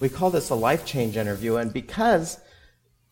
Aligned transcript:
We 0.00 0.08
call 0.08 0.30
this 0.30 0.50
a 0.50 0.54
life 0.54 0.86
change 0.86 1.16
interview, 1.16 1.56
and 1.56 1.72
because 1.72 2.38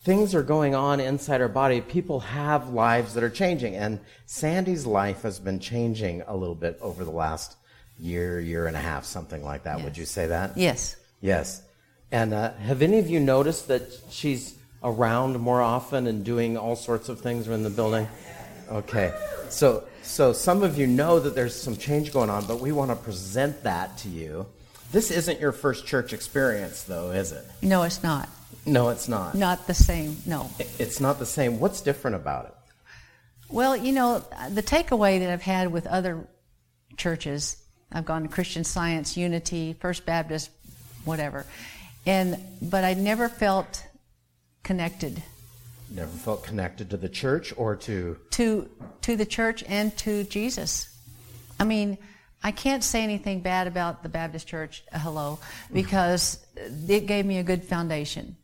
things 0.04 0.36
are 0.36 0.42
going 0.44 0.76
on 0.76 1.00
inside 1.00 1.40
our 1.40 1.48
body, 1.48 1.80
people 1.80 2.20
have 2.20 2.68
lives 2.68 3.14
that 3.14 3.24
are 3.24 3.28
changing. 3.28 3.74
And 3.74 3.98
Sandi's 4.28 4.86
life 4.86 5.22
has 5.22 5.40
been 5.40 5.58
changing 5.58 6.22
a 6.28 6.36
little 6.36 6.54
bit 6.54 6.78
over 6.80 7.04
the 7.04 7.10
last 7.10 7.56
year, 7.98 8.38
year 8.38 8.68
and 8.68 8.76
a 8.76 8.78
half, 8.78 9.04
something 9.04 9.42
like 9.42 9.64
that. 9.64 9.78
Yes. 9.78 9.84
Would 9.84 9.96
you 9.96 10.04
say 10.04 10.28
that? 10.28 10.56
Yes. 10.56 10.94
Yes. 11.20 11.60
And 12.12 12.32
uh, 12.32 12.52
have 12.52 12.82
any 12.82 13.00
of 13.00 13.10
you 13.10 13.18
noticed 13.18 13.66
that 13.66 13.82
she's 14.10 14.54
around 14.84 15.40
more 15.40 15.62
often 15.62 16.06
and 16.06 16.24
doing 16.24 16.56
all 16.56 16.76
sorts 16.76 17.08
of 17.08 17.20
things 17.20 17.48
in 17.48 17.64
the 17.64 17.70
building? 17.70 18.06
Okay. 18.70 19.12
So, 19.48 19.88
so 20.02 20.32
some 20.32 20.62
of 20.62 20.78
you 20.78 20.86
know 20.86 21.18
that 21.18 21.34
there's 21.34 21.60
some 21.60 21.76
change 21.76 22.12
going 22.12 22.30
on, 22.30 22.46
but 22.46 22.60
we 22.60 22.70
want 22.70 22.92
to 22.92 22.96
present 22.96 23.64
that 23.64 23.98
to 23.98 24.08
you. 24.08 24.46
This 24.92 25.10
isn't 25.10 25.40
your 25.40 25.52
first 25.52 25.86
church 25.86 26.12
experience, 26.12 26.82
though, 26.84 27.10
is 27.10 27.32
it? 27.32 27.44
No, 27.62 27.82
it's 27.82 28.02
not. 28.02 28.28
No, 28.64 28.88
it's 28.88 29.08
not. 29.08 29.34
Not 29.34 29.66
the 29.66 29.74
same. 29.74 30.16
No. 30.26 30.50
It's 30.78 31.00
not 31.00 31.18
the 31.18 31.26
same. 31.26 31.60
What's 31.60 31.80
different 31.80 32.16
about 32.16 32.46
it? 32.46 32.54
Well, 33.48 33.76
you 33.76 33.92
know, 33.92 34.24
the 34.50 34.62
takeaway 34.62 35.20
that 35.20 35.30
I've 35.30 35.42
had 35.42 35.70
with 35.72 35.86
other 35.86 36.26
churches, 36.96 37.56
I've 37.92 38.04
gone 38.04 38.22
to 38.22 38.28
Christian 38.28 38.64
Science, 38.64 39.16
Unity, 39.16 39.76
First 39.80 40.04
Baptist, 40.04 40.50
whatever, 41.04 41.46
and 42.06 42.38
but 42.60 42.82
I 42.82 42.94
never 42.94 43.28
felt 43.28 43.84
connected 44.64 45.22
Never 45.90 46.10
felt 46.10 46.42
connected 46.42 46.90
to 46.90 46.96
the 46.96 47.08
church 47.08 47.54
or 47.56 47.76
to. 47.76 48.18
to 48.32 48.68
to 49.02 49.16
the 49.16 49.26
church 49.26 49.62
and 49.68 49.96
to 49.98 50.24
Jesus. 50.24 50.88
I 51.60 51.64
mean, 51.64 51.96
I 52.46 52.52
can't 52.52 52.84
say 52.84 53.02
anything 53.02 53.40
bad 53.40 53.66
about 53.66 54.04
the 54.04 54.08
Baptist 54.08 54.46
church, 54.46 54.84
uh, 54.92 55.00
hello, 55.00 55.40
because 55.72 56.38
it 56.54 57.06
gave 57.06 57.26
me 57.26 57.38
a 57.38 57.42
good 57.42 57.64
foundation. 57.64 58.36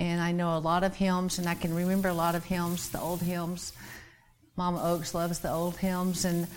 And 0.00 0.20
I 0.20 0.32
know 0.32 0.56
a 0.56 0.58
lot 0.58 0.82
of 0.82 0.96
hymns, 0.96 1.38
and 1.38 1.48
I 1.48 1.54
can 1.54 1.72
remember 1.72 2.08
a 2.08 2.14
lot 2.14 2.34
of 2.34 2.42
hymns, 2.42 2.88
the 2.88 3.00
old 3.00 3.22
hymns. 3.22 3.74
Mama 4.56 4.82
Oaks 4.82 5.14
loves 5.14 5.38
the 5.38 5.52
old 5.52 5.76
hymns, 5.76 6.24
and 6.24 6.48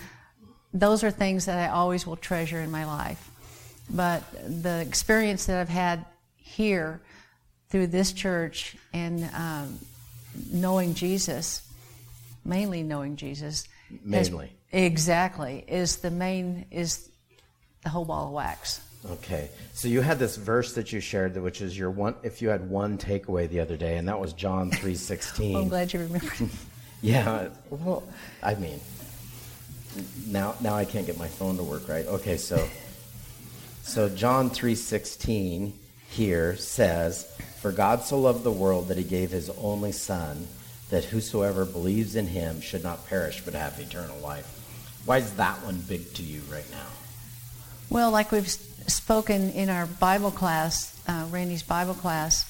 those 0.73 1.03
are 1.03 1.11
things 1.11 1.45
that 1.45 1.59
I 1.59 1.71
always 1.71 2.07
will 2.07 2.15
treasure 2.15 2.61
in 2.61 2.71
my 2.71 2.85
life. 2.85 3.29
But 3.87 4.23
the 4.63 4.81
experience 4.81 5.45
that 5.45 5.59
I've 5.59 5.69
had 5.69 6.03
here 6.35 6.99
through 7.69 7.87
this 7.87 8.11
church 8.11 8.75
and 8.91 9.29
um, 9.35 9.77
knowing 10.51 10.95
Jesus, 10.95 11.61
mainly 12.45 12.83
knowing 12.83 13.15
Jesus, 13.15 13.67
Mainly. 14.03 14.51
exactly, 14.71 15.63
is 15.67 15.97
the 15.97 16.11
main 16.11 16.65
is 16.71 17.09
the 17.83 17.89
whole 17.89 18.05
ball 18.05 18.27
of 18.27 18.33
wax. 18.33 18.81
Okay. 19.13 19.49
So 19.73 19.87
you 19.87 20.01
had 20.01 20.19
this 20.19 20.35
verse 20.35 20.73
that 20.73 20.93
you 20.93 20.99
shared, 20.99 21.35
which 21.35 21.61
is 21.61 21.75
your 21.77 21.89
one. 21.89 22.13
If 22.21 22.41
you 22.41 22.49
had 22.49 22.69
one 22.69 22.97
takeaway 22.99 23.49
the 23.49 23.59
other 23.59 23.75
day, 23.75 23.97
and 23.97 24.07
that 24.07 24.19
was 24.19 24.33
John 24.33 24.69
three 24.79 24.95
sixteen. 24.95 25.55
I'm 25.55 25.69
glad 25.69 25.91
you 25.93 25.99
remembered. 26.01 26.49
Yeah. 27.03 27.47
Well, 27.71 28.03
I 28.43 28.53
mean, 28.53 28.79
now 30.27 30.53
now 30.61 30.75
I 30.75 30.85
can't 30.85 31.07
get 31.07 31.17
my 31.17 31.27
phone 31.27 31.57
to 31.57 31.63
work 31.63 31.87
right. 31.89 32.05
Okay, 32.05 32.37
so 32.37 32.69
so 33.81 34.07
John 34.07 34.51
three 34.51 34.75
sixteen 34.75 35.73
here 36.11 36.55
says, 36.57 37.25
"For 37.59 37.71
God 37.71 38.03
so 38.03 38.19
loved 38.19 38.43
the 38.43 38.51
world 38.51 38.87
that 38.89 38.97
He 38.97 39.03
gave 39.03 39.31
His 39.31 39.49
only 39.49 39.91
Son, 39.91 40.47
that 40.91 41.05
whosoever 41.05 41.65
believes 41.65 42.15
in 42.15 42.27
Him 42.27 42.61
should 42.61 42.83
not 42.83 43.07
perish 43.07 43.41
but 43.43 43.53
have 43.55 43.79
eternal 43.79 44.19
life." 44.19 44.59
Why 45.05 45.17
is 45.17 45.33
that 45.33 45.63
one 45.63 45.81
big 45.81 46.13
to 46.15 46.23
you 46.23 46.41
right 46.51 46.69
now? 46.69 46.85
Well, 47.89 48.11
like 48.11 48.31
we've 48.31 48.47
spoken 48.47 49.51
in 49.51 49.69
our 49.69 49.85
Bible 49.87 50.31
class, 50.31 50.97
uh, 51.07 51.25
Randy's 51.31 51.63
Bible 51.63 51.95
class, 51.95 52.49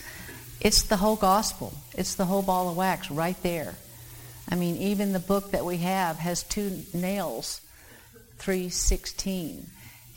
it's 0.59 0.83
the 0.83 0.97
whole 0.97 1.15
gospel. 1.15 1.73
It's 1.93 2.15
the 2.15 2.25
whole 2.25 2.41
ball 2.41 2.69
of 2.69 2.77
wax 2.77 3.09
right 3.09 3.41
there. 3.41 3.75
I 4.49 4.55
mean, 4.55 4.75
even 4.77 5.13
the 5.13 5.19
book 5.19 5.51
that 5.51 5.65
we 5.65 5.77
have 5.77 6.17
has 6.17 6.43
two 6.43 6.83
nails, 6.93 7.61
316, 8.37 9.65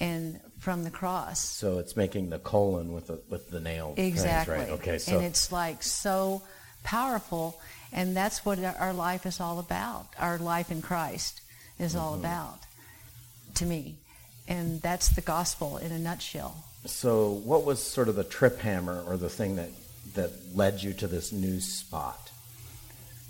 and 0.01 0.41
from 0.59 0.83
the 0.83 0.91
cross. 0.91 1.41
So 1.41 1.79
it's 1.79 1.97
making 1.97 2.31
the 2.31 2.39
colon 2.39 2.93
with 2.93 3.07
the 3.07 3.21
with 3.31 3.51
the 3.51 3.61
nail. 3.61 3.95
things, 3.95 4.09
Exactly. 4.09 4.57
right? 4.57 4.69
Okay. 4.71 4.99
So 4.99 5.17
and 5.17 5.25
it's 5.27 5.53
like 5.53 5.83
so 5.83 6.43
powerful, 6.83 7.61
and 7.95 8.15
that's 8.17 8.45
what 8.45 8.59
our 8.63 8.93
life 8.93 9.25
is 9.25 9.41
all 9.41 9.59
about. 9.59 10.09
Our 10.19 10.37
life 10.39 10.71
in 10.71 10.83
Christ 10.83 11.41
is 11.79 11.95
all 11.97 12.13
Mm-hmm. 12.13 12.25
about, 12.25 12.59
to 13.55 13.65
me, 13.67 13.97
and 14.49 14.81
that's 14.83 15.09
the 15.11 15.21
gospel 15.23 15.79
in 15.79 15.93
a 15.93 15.99
nutshell. 15.99 16.65
So, 16.87 17.31
what 17.45 17.65
was 17.65 17.83
sort 17.83 18.09
of 18.09 18.17
the 18.17 18.25
trip 18.25 18.59
hammer 18.59 19.03
or 19.07 19.17
the 19.17 19.31
thing 19.31 19.57
that, 19.57 19.71
that 20.15 20.31
led 20.55 20.83
you 20.83 20.93
to 20.95 21.07
this 21.07 21.33
new 21.33 21.61
spot 21.61 22.31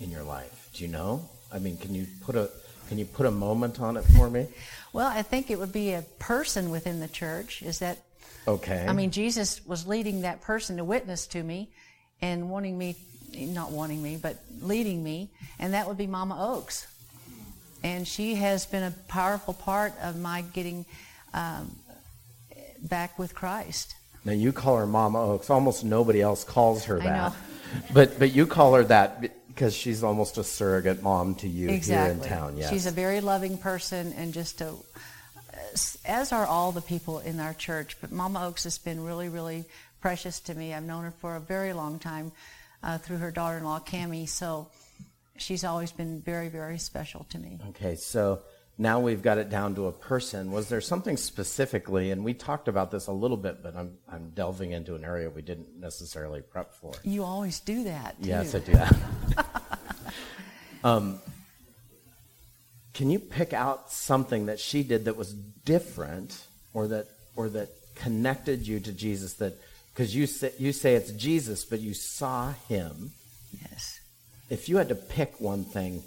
in 0.01 0.11
your 0.11 0.25
life? 0.25 0.71
Do 0.75 0.83
you 0.83 0.89
know? 0.91 1.29
I 1.53 1.61
mean, 1.61 1.77
can 1.77 1.95
you 1.95 2.07
put 2.23 2.35
a 2.35 2.51
can 2.89 2.99
you 2.99 3.05
put 3.07 3.25
a 3.27 3.31
moment 3.31 3.81
on 3.81 3.97
it 3.97 4.03
for 4.17 4.29
me? 4.31 4.49
Well, 4.93 5.09
I 5.09 5.23
think 5.23 5.51
it 5.51 5.59
would 5.59 5.73
be 5.73 5.93
a 5.93 6.03
person 6.21 6.71
within 6.71 7.01
the 7.01 7.09
church. 7.09 7.63
Is 7.63 7.81
that 7.81 7.99
Okay. 8.47 8.85
I 8.87 8.93
mean, 8.93 9.11
Jesus 9.11 9.61
was 9.67 9.89
leading 9.89 10.21
that 10.21 10.41
person 10.41 10.77
to 10.77 10.85
witness 10.85 11.27
to 11.29 11.43
me 11.43 11.69
and 12.23 12.49
wanting 12.49 12.79
me, 12.79 12.95
not 13.37 13.71
wanting 13.71 14.03
me, 14.03 14.17
but 14.21 14.37
leading 14.61 15.03
me, 15.03 15.31
and 15.59 15.75
that 15.75 15.87
would 15.87 15.99
be 15.99 16.07
Mama 16.07 16.37
Oaks. 16.39 16.87
And 17.83 18.09
she 18.09 18.37
has 18.37 18.65
been 18.65 18.83
a 18.83 18.93
powerful 19.09 19.53
part 19.53 19.93
of 20.03 20.19
my 20.19 20.43
getting 20.43 20.87
um, 21.35 21.77
back 22.83 23.19
with 23.19 23.35
Christ. 23.35 23.95
now 24.25 24.33
you 24.33 24.53
call 24.53 24.79
her 24.79 24.87
Mama 24.87 25.21
Oaks. 25.21 25.51
Almost 25.51 25.85
nobody 25.85 26.23
else 26.23 26.45
calls 26.45 26.85
her 26.85 27.01
I 27.01 27.05
that. 27.05 27.33
know. 27.33 27.37
But 27.93 28.19
but 28.19 28.33
you 28.33 28.47
call 28.47 28.75
her 28.75 28.85
that 28.85 29.21
because 29.49 29.75
she's 29.75 30.03
almost 30.03 30.39
a 30.39 30.45
surrogate 30.45 31.03
mom 31.03 31.35
to 31.37 31.49
you 31.49 31.69
exactly. 31.69 32.15
here 32.15 32.25
in 32.25 32.29
town. 32.29 32.57
Yes. 32.57 32.71
She's 32.71 32.87
a 32.87 32.91
very 32.91 33.21
loving 33.21 33.59
person 33.59 34.13
and 34.17 34.33
just 34.33 34.61
a, 34.61 34.73
as 36.05 36.33
are 36.33 36.47
all 36.47 36.73
the 36.73 36.81
people 36.81 37.21
in 37.21 37.39
our 37.39 37.55
church. 37.55 37.97
But 38.01 38.11
Mama 38.11 38.47
Oaks 38.47 38.65
has 38.65 38.79
been 38.79 39.05
really, 39.05 39.29
really 39.29 39.65
precious 40.01 40.41
to 40.41 40.55
me. 40.55 40.75
I've 40.75 40.83
known 40.83 41.05
her 41.05 41.13
for 41.21 41.37
a 41.37 41.41
very 41.41 41.73
long 41.73 41.99
time 41.99 42.33
uh, 42.85 42.99
through 42.99 43.17
her 43.17 43.31
daughter-in-law, 43.31 43.81
Cami. 43.81 44.29
So 44.29 44.69
she's 45.37 45.65
always 45.65 45.91
been 45.91 46.21
very, 46.21 46.49
very 46.49 46.79
special 46.79 47.25
to 47.31 47.39
me. 47.39 47.59
Okay, 47.71 47.97
so 47.97 48.43
now 48.77 49.01
we've 49.01 49.23
got 49.23 49.39
it 49.39 49.49
down 49.49 49.75
to 49.77 49.87
a 49.87 49.93
person. 49.93 50.53
Was 50.53 50.69
there 50.69 50.81
something 50.81 51.17
specifically, 51.17 52.11
and 52.11 52.25
we 52.25 52.35
talked 52.35 52.69
about 52.69 52.91
this 52.91 53.07
a 53.07 53.13
little 53.13 53.39
bit, 53.39 53.63
but 53.63 53.75
I'm, 53.75 53.97
I'm 54.09 54.31
delving 54.31 54.73
into 54.73 54.95
an 54.95 55.05
area 55.05 55.31
we 55.31 55.43
didn't 55.43 55.81
necessarily 55.81 56.43
prep 56.43 56.75
for. 56.75 56.93
You 57.03 57.25
always 57.25 57.61
do 57.61 57.85
that. 57.85 58.23
Too. 58.23 58.29
Yes, 58.29 58.55
I 58.55 58.59
do 58.59 58.73
that. 58.73 58.97
um, 60.85 61.21
can 62.93 63.11
you 63.11 63.19
pick 63.19 63.53
out 63.53 63.91
something 63.91 64.47
that 64.47 64.61
she 64.61 64.83
did 64.83 65.07
that 65.07 65.17
was 65.17 65.33
different, 65.33 66.39
or 66.75 66.89
that, 66.89 67.07
or 67.35 67.49
that 67.49 67.71
connected 67.95 68.67
you 68.67 68.79
to 68.81 68.93
Jesus? 68.93 69.35
That 69.35 69.59
because 69.95 70.15
you 70.15 70.27
say 70.27 70.53
you 70.59 70.73
say 70.73 70.95
it's 70.95 71.13
Jesus, 71.13 71.65
but 71.65 71.81
you 71.81 71.95
saw 71.95 72.53
him. 72.69 73.13
Yes. 73.71 74.01
If 74.51 74.69
you 74.69 74.77
had 74.77 74.89
to 74.89 74.95
pick 74.95 75.41
one 75.41 75.65
thing 75.65 76.03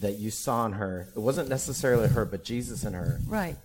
that 0.00 0.18
you 0.18 0.30
saw 0.30 0.66
in 0.66 0.72
her, 0.72 1.08
it 1.14 1.18
wasn't 1.18 1.48
necessarily 1.48 2.08
her, 2.08 2.24
but 2.24 2.42
Jesus 2.44 2.84
in 2.84 2.94
her. 2.94 3.20
Right. 3.26 3.56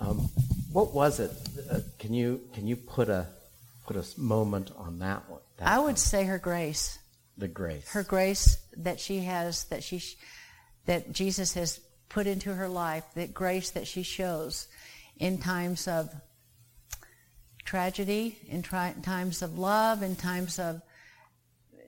Um, 0.00 0.28
what 0.72 0.92
was 0.92 1.20
it? 1.20 1.30
Uh, 1.70 1.80
can 1.98 2.12
you 2.12 2.40
can 2.52 2.66
you 2.66 2.76
put 2.76 3.08
a 3.08 3.26
put 3.86 3.96
a 3.96 4.04
moment 4.16 4.72
on 4.76 4.98
that 4.98 5.28
one? 5.30 5.40
That 5.58 5.68
I 5.68 5.78
one? 5.78 5.86
would 5.86 5.98
say 5.98 6.24
her 6.24 6.38
grace. 6.38 6.98
the 7.38 7.48
grace. 7.48 7.88
her 7.90 8.02
grace 8.02 8.58
that 8.76 8.98
she 9.00 9.20
has 9.20 9.64
that 9.64 9.82
she 9.84 10.02
that 10.86 11.12
Jesus 11.12 11.54
has 11.54 11.80
put 12.08 12.26
into 12.26 12.52
her 12.54 12.68
life 12.68 13.04
that 13.14 13.32
grace 13.32 13.70
that 13.70 13.86
she 13.86 14.02
shows 14.02 14.68
in 15.18 15.38
times 15.38 15.86
of 15.88 16.10
tragedy 17.72 18.36
in 18.48 18.60
tri- 18.60 18.94
times 19.02 19.40
of 19.40 19.56
love 19.58 20.02
in 20.02 20.14
times 20.14 20.58
of 20.58 20.82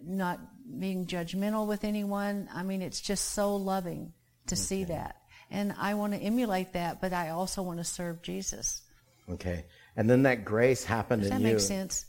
not 0.03 0.41
being 0.81 1.05
judgmental 1.05 1.67
with 1.67 1.85
anyone 1.85 2.49
i 2.55 2.63
mean 2.63 2.81
it's 2.81 3.03
just 3.03 3.33
so 3.33 3.55
loving 3.57 4.11
to 4.47 4.57
see 4.57 4.85
that 4.85 5.17
and 5.51 5.75
i 5.79 5.93
want 5.93 6.15
to 6.15 6.19
emulate 6.19 6.73
that 6.73 7.03
but 7.03 7.13
i 7.13 7.29
also 7.29 7.61
want 7.61 7.79
to 7.79 7.85
serve 7.85 8.23
jesus 8.23 8.81
Okay. 9.29 9.65
And 9.97 10.09
then 10.09 10.23
that 10.25 10.45
grace 10.45 10.85
happened 10.85 11.23
does 11.23 11.31
in 11.31 11.39
that 11.43 11.47
you. 11.49 11.55
make 11.55 11.61
sense 11.61 12.05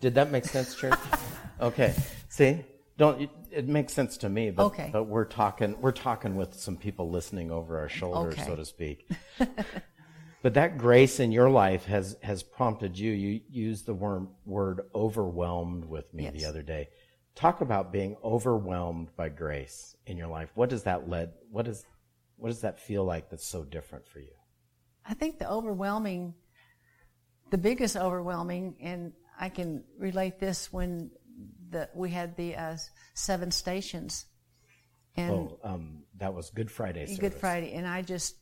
Did 0.00 0.14
that 0.16 0.30
make 0.32 0.44
sense, 0.44 0.74
Church? 0.74 0.98
okay. 1.60 1.94
See, 2.28 2.64
don't 2.96 3.22
it, 3.22 3.30
it 3.52 3.68
makes 3.68 3.92
sense 3.92 4.16
to 4.18 4.28
me, 4.28 4.50
but 4.50 4.64
Okay. 4.66 4.90
but 4.92 5.04
we're 5.04 5.24
talking 5.24 5.80
we're 5.80 5.92
talking 6.08 6.34
with 6.36 6.54
some 6.54 6.76
people 6.76 7.10
listening 7.10 7.50
over 7.52 7.78
our 7.78 7.88
shoulders, 7.88 8.34
Okay. 8.34 8.42
so 8.44 8.56
to 8.56 8.64
speak. 8.64 9.08
but 10.42 10.54
that 10.54 10.78
grace 10.78 11.20
in 11.20 11.32
your 11.32 11.50
life 11.50 11.84
has 11.86 12.16
has 12.22 12.42
prompted 12.42 12.98
you. 12.98 13.12
You 13.12 13.40
used 13.48 13.86
the 13.86 13.94
word 13.94 14.28
word 14.44 14.82
overwhelmed 14.94 15.84
with 15.84 16.12
me 16.14 16.30
the 16.30 16.44
other 16.44 16.62
day. 16.62 16.88
Talk 17.34 17.60
about 17.60 17.92
being 17.92 18.16
overwhelmed 18.24 19.14
by 19.16 19.28
grace 19.28 19.96
in 20.06 20.16
your 20.16 20.28
life. 20.28 20.50
What 20.54 20.70
does 20.70 20.84
that 20.84 21.08
led? 21.08 21.32
What 21.50 21.66
does 21.66 21.84
what 22.36 22.48
does 22.48 22.60
that 22.62 22.78
feel 22.80 23.04
like? 23.04 23.30
That's 23.30 23.46
so 23.46 23.64
different 23.64 24.06
for 24.06 24.20
you. 24.20 24.32
I 25.04 25.14
think 25.14 25.38
the 25.38 25.50
overwhelming, 25.50 26.34
the 27.50 27.58
biggest 27.58 27.96
overwhelming, 27.96 28.76
and 28.80 29.12
I 29.38 29.48
can 29.48 29.84
relate 29.98 30.38
this 30.38 30.72
when 30.72 31.10
the, 31.70 31.88
we 31.94 32.10
had 32.10 32.36
the 32.36 32.56
uh, 32.56 32.76
seven 33.14 33.50
stations. 33.50 34.26
And 35.16 35.32
oh, 35.32 35.58
um, 35.64 36.02
that 36.18 36.34
was 36.34 36.50
Good 36.50 36.70
Friday 36.70 37.06
service. 37.06 37.18
Good 37.18 37.34
Friday. 37.34 37.72
And 37.72 37.86
I 37.86 38.02
just 38.02 38.36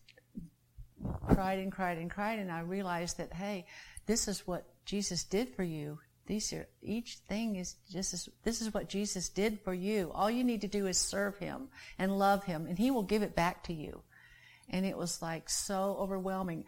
cried 1.29 1.59
and 1.59 1.73
cried 1.73 1.99
and 1.99 2.11
cried. 2.11 2.39
And 2.39 2.51
I 2.51 2.61
realized 2.61 3.19
that, 3.19 3.33
hey, 3.33 3.67
this 4.07 4.29
is 4.29 4.47
what 4.47 4.67
Jesus 4.85 5.25
did 5.25 5.55
for 5.55 5.63
you. 5.63 5.99
These 6.27 6.53
are, 6.53 6.69
each 6.83 7.19
thing 7.29 7.57
is 7.57 7.77
just 7.91 8.13
as, 8.13 8.29
this 8.43 8.61
is 8.61 8.75
what 8.75 8.89
Jesus 8.89 9.29
did 9.29 9.61
for 9.61 9.73
you. 9.73 10.11
All 10.13 10.31
you 10.31 10.43
need 10.43 10.61
to 10.63 10.69
do 10.69 10.87
is 10.87 10.99
serve 10.99 11.39
him 11.39 11.69
and 11.99 12.19
love 12.19 12.45
him 12.45 12.67
and 12.67 12.77
he 12.77 12.91
will 12.91 13.05
give 13.05 13.23
it 13.23 13.37
back 13.37 13.63
to 13.65 13.73
you. 13.73 14.03
And 14.69 14.85
it 14.85 14.97
was 14.97 15.23
like 15.23 15.49
so 15.49 15.97
overwhelming. 16.01 16.65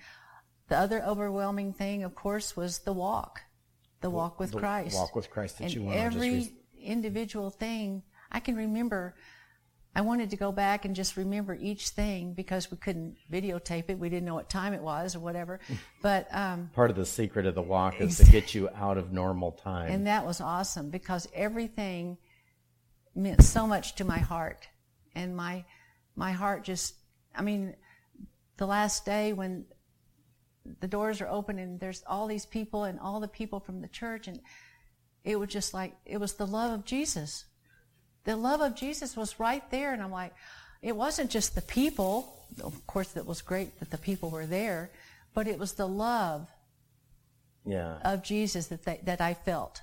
The 0.68 0.76
other 0.76 1.02
overwhelming 1.02 1.72
thing, 1.72 2.04
of 2.04 2.14
course, 2.14 2.56
was 2.56 2.80
the 2.80 2.92
walk, 2.92 3.40
the 4.00 4.10
walk 4.10 4.38
with 4.38 4.52
the 4.52 4.58
Christ. 4.58 4.94
Walk 4.94 5.16
with 5.16 5.28
Christ 5.28 5.58
that 5.58 5.64
and 5.64 5.74
you 5.74 5.82
went 5.82 5.98
every. 5.98 6.38
Just 6.40 6.52
individual 6.80 7.50
thing, 7.50 8.02
I 8.30 8.40
can 8.40 8.56
remember 8.56 9.14
I 9.94 10.00
wanted 10.02 10.30
to 10.30 10.36
go 10.36 10.52
back 10.52 10.84
and 10.84 10.94
just 10.94 11.16
remember 11.16 11.54
each 11.54 11.88
thing 11.88 12.32
because 12.32 12.70
we 12.70 12.76
couldn't 12.76 13.16
videotape 13.32 13.84
it. 13.88 13.98
We 13.98 14.08
didn't 14.08 14.26
know 14.26 14.34
what 14.34 14.48
time 14.48 14.72
it 14.72 14.82
was 14.82 15.16
or 15.16 15.20
whatever. 15.20 15.60
But 16.00 16.28
um, 16.30 16.70
part 16.74 16.90
of 16.90 16.96
the 16.96 17.04
secret 17.04 17.44
of 17.46 17.56
the 17.56 17.62
walk 17.62 18.00
is 18.00 18.18
to 18.18 18.24
get 18.30 18.54
you 18.54 18.68
out 18.76 18.96
of 18.96 19.12
normal 19.12 19.50
time. 19.50 19.90
And 19.90 20.06
that 20.06 20.24
was 20.24 20.40
awesome 20.40 20.90
because 20.90 21.26
everything 21.34 22.18
meant 23.16 23.42
so 23.42 23.66
much 23.66 23.96
to 23.96 24.04
my 24.04 24.18
heart, 24.18 24.68
and 25.16 25.36
my 25.36 25.64
my 26.14 26.32
heart 26.32 26.62
just. 26.62 26.94
I 27.34 27.42
mean, 27.42 27.74
the 28.58 28.66
last 28.66 29.04
day 29.04 29.32
when 29.32 29.64
the 30.80 30.88
doors 30.88 31.20
are 31.20 31.28
open 31.28 31.58
and 31.58 31.80
there's 31.80 32.04
all 32.06 32.26
these 32.26 32.46
people 32.46 32.84
and 32.84 33.00
all 33.00 33.20
the 33.20 33.28
people 33.28 33.60
from 33.60 33.80
the 33.80 33.88
church 33.88 34.28
and 34.28 34.40
it 35.24 35.38
was 35.38 35.48
just 35.48 35.74
like 35.74 35.94
it 36.04 36.18
was 36.18 36.34
the 36.34 36.46
love 36.46 36.72
of 36.72 36.84
Jesus 36.84 37.44
the 38.28 38.36
love 38.36 38.60
of 38.60 38.74
Jesus 38.74 39.16
was 39.16 39.40
right 39.40 39.62
there. 39.70 39.94
And 39.94 40.02
I'm 40.02 40.10
like, 40.10 40.34
it 40.82 40.94
wasn't 40.94 41.30
just 41.30 41.54
the 41.54 41.62
people. 41.62 42.46
Of 42.62 42.86
course, 42.86 43.16
it 43.16 43.24
was 43.24 43.40
great 43.40 43.78
that 43.80 43.90
the 43.90 43.96
people 43.96 44.28
were 44.28 44.44
there, 44.44 44.90
but 45.32 45.48
it 45.48 45.58
was 45.58 45.72
the 45.72 45.88
love 45.88 46.46
yeah. 47.64 47.96
of 48.04 48.22
Jesus 48.22 48.66
that 48.66 48.84
they, 48.84 49.00
that 49.04 49.22
I 49.22 49.32
felt. 49.32 49.80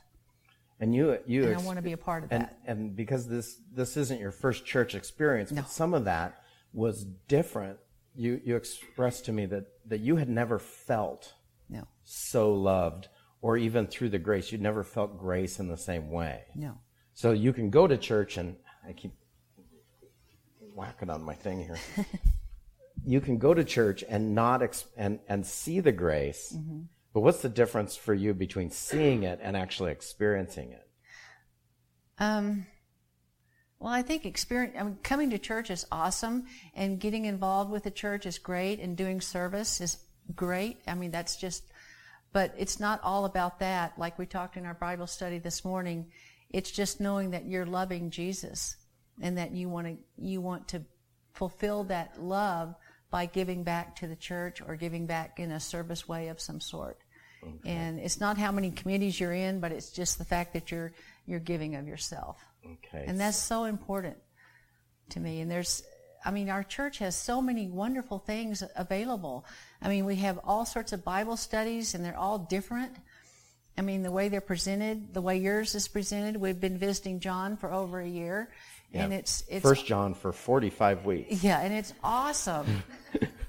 And 0.80 0.94
you, 0.94 1.18
you, 1.25 1.45
and 1.45 1.56
I 1.56 1.62
want 1.62 1.77
to 1.77 1.81
be 1.81 1.94
a 1.94 1.97
part 1.97 2.24
of 2.24 2.31
and, 2.31 2.44
that. 2.44 2.59
And 2.68 2.95
because 2.95 3.27
this 3.27 3.57
this 3.74 3.97
isn't 3.97 4.19
your 4.19 4.31
first 4.31 4.63
church 4.63 4.94
experience, 4.94 5.51
no. 5.51 5.63
but 5.63 5.71
some 5.71 5.95
of 5.95 6.06
that 6.06 6.44
was 6.71 7.03
different. 7.27 7.80
You 8.13 8.42
you 8.44 8.57
expressed 8.57 9.25
to 9.25 9.31
me 9.31 9.47
that 9.47 9.65
that 9.88 10.01
you 10.01 10.18
had 10.18 10.30
never 10.30 10.59
felt 10.59 11.33
no. 11.68 11.88
so 12.03 12.53
loved, 12.53 13.07
or 13.42 13.57
even 13.57 13.88
through 13.88 14.09
the 14.09 14.19
grace, 14.19 14.51
you'd 14.51 14.62
never 14.62 14.83
felt 14.83 15.18
grace 15.18 15.59
in 15.59 15.68
the 15.68 15.77
same 15.77 16.12
way. 16.12 16.44
No. 16.53 16.77
So 17.16 17.32
you 17.32 17.54
can 17.54 17.70
go 17.70 17.88
to 17.88 17.98
church, 17.98 18.36
and 18.36 18.58
I 18.88 18.92
keep 18.92 19.14
whacking 20.76 21.10
on 21.10 21.24
my 21.24 21.34
thing 21.34 21.64
here. 21.64 21.80
you 23.06 23.22
can 23.22 23.38
go 23.38 23.54
to 23.54 23.64
church 23.64 24.04
and 24.08 24.36
not 24.36 24.62
ex- 24.62 24.86
and 24.98 25.20
and 25.30 25.48
see 25.48 25.80
the 25.80 25.94
grace, 25.94 26.54
mm-hmm. 26.56 26.82
but 27.14 27.22
what's 27.22 27.42
the 27.42 27.50
difference 27.50 27.96
for 27.96 28.14
you 28.14 28.34
between 28.34 28.70
seeing 28.70 29.24
it 29.24 29.40
and 29.42 29.56
actually 29.56 29.92
experiencing 29.92 30.74
it? 30.74 30.88
Um. 32.20 32.68
Well, 33.80 33.94
I 33.94 34.02
think 34.02 34.26
experience, 34.26 34.76
I 34.80 34.84
mean, 34.84 34.98
coming 35.04 35.30
to 35.30 35.38
church 35.38 35.70
is 35.70 35.86
awesome, 35.92 36.46
and 36.74 37.00
getting 37.00 37.26
involved 37.26 37.72
with 37.72 37.84
the 37.84 37.92
church 37.92 38.26
is 38.26 38.40
great, 38.40 38.80
and 38.80 38.98
doing 38.98 39.22
service 39.22 39.80
is 39.80 39.98
great. 40.34 40.80
I 40.88 40.96
mean, 40.96 41.12
that's 41.12 41.36
just, 41.36 41.64
but 42.34 42.54
it's 42.58 42.80
not 42.80 43.02
all 43.04 43.26
about 43.26 43.60
that. 43.60 43.94
Like 43.98 44.18
we 44.18 44.26
talked 44.26 44.58
in 44.58 44.66
our 44.66 44.74
Bible 44.74 45.08
study 45.08 45.40
this 45.40 45.64
morning, 45.64 46.08
it's 46.50 46.71
just 46.71 47.01
knowing 47.01 47.31
that 47.31 47.45
you're 47.45 47.65
loving 47.65 48.09
Jesus 48.09 48.77
and 49.21 49.38
that 49.38 49.51
you 49.51 49.69
want 49.69 49.88
to 49.88 49.97
you 50.18 50.42
want 50.42 50.68
to 50.69 50.81
fulfill 51.33 51.83
that 51.86 52.21
love 52.21 52.75
by 53.12 53.25
giving 53.25 53.63
back 53.63 53.95
to 53.97 54.07
the 54.07 54.15
church 54.15 54.62
or 54.65 54.75
giving 54.75 55.06
back 55.06 55.39
in 55.39 55.51
a 55.51 55.59
service 55.59 56.07
way 56.07 56.30
of 56.30 56.39
some 56.39 56.59
sort. 56.59 56.97
Okay. 57.44 57.71
And 57.71 58.00
it's 58.00 58.19
not 58.19 58.38
how 58.38 58.51
many 58.51 58.71
committees 58.71 59.19
you're 59.19 59.33
in, 59.33 59.59
but 59.59 59.71
it's 59.71 59.92
just 59.92 60.18
the 60.18 60.25
fact 60.25 60.53
that 60.53 60.71
you're 60.71 60.92
you're 61.25 61.39
giving 61.39 61.75
of 61.75 61.88
yourself. 61.88 62.44
Okay. 62.65 63.06
And 63.07 63.19
that's 63.19 63.38
so 63.38 63.65
important 63.65 64.18
to 65.09 65.19
me. 65.19 65.42
And 65.42 65.51
there's 65.51 65.83
I 66.25 66.31
mean, 66.31 66.50
our 66.50 66.63
church 66.63 66.97
has 66.97 67.15
so 67.15 67.39
many 67.39 67.68
wonderful 67.68 68.18
things 68.18 68.63
available. 68.75 69.45
I 69.80 69.89
mean, 69.89 70.06
we 70.06 70.15
have 70.18 70.39
all 70.44 70.65
sorts 70.65 70.92
of 70.92 71.06
Bible 71.06 71.38
studies 71.38 71.94
and 71.94 72.03
they're 72.03 72.18
all 72.18 72.39
different. 72.39 72.95
I 73.77 73.81
mean, 73.81 74.04
the 74.04 74.12
way 74.12 74.30
they're 74.30 74.42
presented, 74.42 75.13
the 75.13 75.22
way 75.22 75.38
yours 75.38 75.75
is 75.75 75.88
presented. 75.88 76.38
We've 76.38 76.60
been 76.60 76.77
visiting 76.77 77.19
John 77.19 77.57
for 77.57 77.72
over 77.72 78.00
a 78.00 78.07
year, 78.07 78.50
yeah. 78.92 79.04
and 79.04 79.13
it's 79.13 79.44
it's 79.50 79.63
First 79.63 79.86
John 79.86 80.13
for 80.13 80.31
forty-five 80.31 81.06
weeks. 81.06 81.44
Yeah, 81.44 81.60
and 81.60 81.74
it's 81.74 81.94
awesome. 82.04 82.83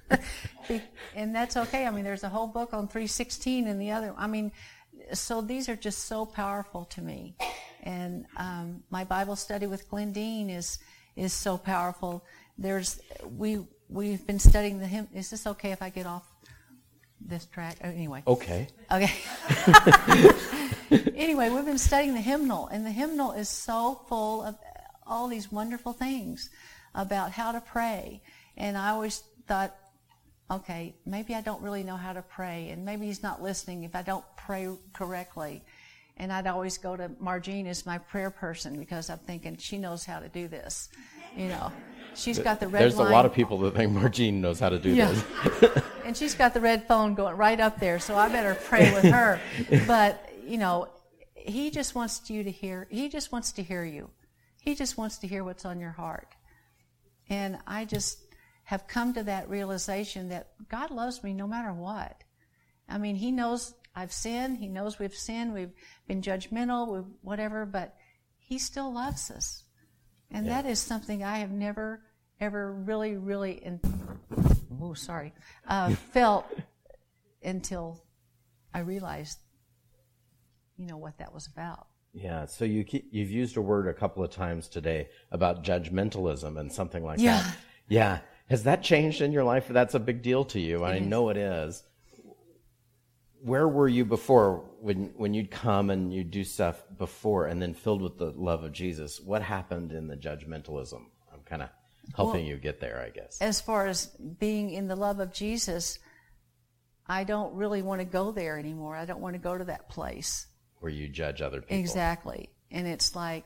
and 1.15 1.35
that's 1.35 1.57
okay. 1.57 1.87
I 1.87 1.91
mean, 1.91 2.05
there's 2.05 2.25
a 2.25 2.29
whole 2.29 2.47
book 2.47 2.73
on 2.73 2.89
316 2.89 3.67
and 3.67 3.81
the 3.81 3.91
other. 3.91 4.15
I 4.17 4.27
mean, 4.27 4.53
so 5.13 5.41
these 5.41 5.69
are 5.69 5.77
just 5.77 6.05
so 6.05 6.27
powerful 6.27 6.85
to 6.87 7.03
me. 7.03 7.37
And 7.83 8.27
um, 8.37 8.83
my 8.91 9.05
Bible 9.05 9.37
study 9.37 9.67
with 9.67 9.89
Glendine 9.89 10.51
is 10.51 10.79
is 11.15 11.33
so 11.33 11.57
powerful. 11.57 12.25
There's 12.59 13.01
we 13.37 13.67
we've 13.89 14.27
been 14.27 14.39
studying 14.39 14.79
the 14.79 14.87
hymn. 14.87 15.09
Is 15.15 15.31
this 15.31 15.47
okay 15.47 15.71
if 15.71 15.83
I 15.83 15.91
get 15.91 16.07
off 16.07 16.25
this 17.21 17.47
track. 17.47 17.77
Oh, 17.83 17.89
anyway. 17.89 18.23
Okay. 18.27 18.69
Okay. 18.91 19.13
anyway, 21.17 21.51
we've 21.51 21.65
been 21.65 21.79
studying 21.79 22.15
the 22.15 22.21
hymnal, 22.21 22.69
and 22.69 22.85
the 22.85 22.91
hymnal 22.91 23.33
is 23.33 23.49
so 23.49 24.01
full 24.09 24.43
of 24.43 24.57
all 25.07 25.29
these 25.29 25.51
wonderful 25.51 25.93
things 25.93 26.51
about 26.95 27.33
how 27.33 27.53
to 27.53 27.61
pray. 27.61 28.23
And 28.57 28.77
I 28.77 28.91
always 28.91 29.23
thought, 29.47 29.75
okay, 30.51 30.95
maybe 31.05 31.35
I 31.35 31.41
don't 31.41 31.63
really 31.63 31.83
know 31.83 31.97
how 31.97 32.13
to 32.13 32.23
pray, 32.23 32.71
and 32.71 32.85
maybe 32.85 33.07
he's 33.07 33.23
not 33.23 33.43
listening 33.43 33.85
if 33.85 33.95
I 33.95 34.03
don't 34.03 34.25
pray 34.37 34.69
correctly. 34.93 35.63
And 36.19 36.33
I'd 36.33 36.47
always 36.47 36.79
go 36.79 36.97
to 36.97 37.11
Margene 37.23 37.67
as 37.67 37.85
my 37.85 37.99
prayer 37.99 38.31
person 38.31 38.79
because 38.79 39.11
I'm 39.11 39.19
thinking 39.19 39.57
she 39.59 39.77
knows 39.77 40.05
how 40.05 40.19
to 40.19 40.29
do 40.29 40.49
this, 40.49 40.89
you 41.37 41.49
know. 41.49 41.71
She's 42.17 42.39
got 42.39 42.61
the 42.61 42.69
red. 42.69 42.83
There's 42.83 42.97
line. 42.97 43.09
a 43.09 43.11
lot 43.11 43.27
of 43.27 43.33
people 43.33 43.59
that 43.59 43.75
think 43.75 43.93
Margene 43.93 44.35
knows 44.35 44.59
how 44.59 44.71
to 44.71 44.79
do 44.79 44.91
yeah. 44.91 45.13
this. 45.61 45.83
and 46.05 46.17
she's 46.17 46.35
got 46.35 46.55
the 46.55 46.61
red 46.61 46.87
phone 46.89 47.15
going 47.15 47.37
right 47.37 47.61
up 47.61 47.79
there, 47.79 47.99
so 47.99 48.17
I 48.17 48.29
better 48.29 48.55
pray 48.55 48.93
with 48.93 49.05
her. 49.05 49.41
But 49.87 50.33
you 50.47 50.59
know, 50.59 50.89
he 51.35 51.71
just 51.71 51.95
wants 51.95 52.29
you 52.31 52.43
to 52.45 52.51
hear. 52.51 52.87
He 52.91 53.09
just 53.09 53.33
wants 53.33 53.53
to 53.53 53.63
hear 53.63 53.85
you. 53.85 54.11
He 54.61 54.75
just 54.75 54.97
wants 54.97 55.19
to 55.19 55.27
hear 55.27 55.45
what's 55.45 55.65
on 55.65 55.79
your 55.79 55.93
heart. 55.93 56.35
And 57.29 57.59
I 57.67 57.85
just 57.85 58.19
have 58.65 58.89
come 58.89 59.15
to 59.15 59.23
that 59.25 59.49
realization 59.49 60.29
that 60.31 60.49
God 60.69 60.91
loves 60.91 61.23
me 61.23 61.35
no 61.35 61.47
matter 61.47 61.73
what. 61.73 62.23
I 62.89 62.99
mean, 62.99 63.17
He 63.17 63.31
knows 63.31 63.75
I've 63.95 64.13
sinned. 64.13 64.59
He 64.59 64.69
knows 64.69 64.99
we've 64.99 65.15
sinned. 65.15 65.55
We've 65.55 65.73
been 66.09 66.23
judgmental, 66.23 66.93
we've 66.93 67.15
whatever, 67.23 67.65
but 67.65 67.95
He 68.39 68.59
still 68.59 68.93
loves 68.93 69.31
us. 69.31 69.65
And 70.31 70.47
yeah. 70.47 70.63
that 70.63 70.69
is 70.69 70.79
something 70.81 71.23
I 71.23 71.39
have 71.39 71.51
never, 71.51 72.03
ever 72.41 72.73
really, 72.73 73.17
really, 73.17 73.53
in, 73.53 73.81
oh, 74.81 74.95
sorry, 74.95 75.33
uh, 75.69 75.91
felt 76.13 76.47
until 77.43 78.03
I 78.75 78.81
realized, 78.81 79.39
you 80.77 80.87
know, 80.87 80.97
what 80.97 81.19
that 81.19 81.33
was 81.33 81.47
about. 81.47 81.87
Yeah, 82.13 82.47
so 82.47 82.65
you 82.65 82.83
keep, 82.83 83.09
you've 83.11 83.31
used 83.31 83.57
a 83.57 83.61
word 83.63 83.89
a 83.89 83.95
couple 83.95 84.25
of 84.25 84.31
times 84.31 84.69
today 84.69 85.09
about 85.31 85.65
judgmentalism 85.65 86.59
and 86.59 86.73
something 86.73 87.05
like 87.05 87.21
yeah. 87.21 87.39
that. 87.43 87.57
Yeah. 87.89 88.19
Has 88.49 88.63
that 88.65 88.83
changed 88.83 89.21
in 89.21 89.33
your 89.33 89.45
life? 89.45 89.67
That's 89.69 89.95
a 89.95 89.99
big 89.99 90.23
deal 90.23 90.45
to 90.47 90.61
you. 90.61 90.85
It 90.85 90.89
I 90.89 90.95
is. 90.97 91.07
know 91.07 91.29
it 91.29 91.37
is 91.37 91.83
where 93.43 93.69
were 93.69 93.89
you 93.89 94.05
before 94.05 94.65
when 94.81 95.13
when 95.17 95.35
you'd 95.35 95.51
come 95.51 95.91
and 95.91 96.13
you'd 96.13 96.31
do 96.31 96.45
stuff 96.45 96.83
before 96.97 97.47
and 97.47 97.61
then 97.61 97.75
filled 97.75 98.03
with 98.03 98.19
the 98.19 98.31
love 98.31 98.65
of 98.65 98.73
Jesus? 98.73 99.21
What 99.21 99.43
happened 99.43 99.93
in 99.93 100.07
the 100.07 100.17
judgmentalism? 100.17 101.03
I'm 101.33 101.41
kind 101.45 101.63
of 101.63 101.69
helping 102.15 102.43
well, 102.43 102.51
you 102.51 102.57
get 102.57 102.81
there, 102.81 103.03
I 103.05 103.11
guess. 103.11 103.39
As 103.41 103.61
far 103.61 103.87
as 103.87 104.07
being 104.07 104.71
in 104.71 104.89
the 104.89 104.97
love 104.97 105.21
of 105.21 105.33
Jesus, 105.33 105.99
I 107.07 107.25
don't 107.25 107.55
really 107.55 107.83
want 107.83 108.01
to 108.01 108.05
go 108.05 108.33
there 108.33 108.59
anymore. 108.59 108.97
I 108.97 109.05
don't 109.05 109.21
want 109.21 109.35
to 109.35 109.41
go 109.41 109.57
to 109.57 109.65
that 109.65 109.89
place 109.89 110.47
where 110.81 110.93
you 110.93 111.09
judge 111.09 111.43
other 111.43 111.61
people. 111.61 111.77
Exactly. 111.77 112.51
And 112.71 112.87
it's 112.87 113.15
like 113.15 113.45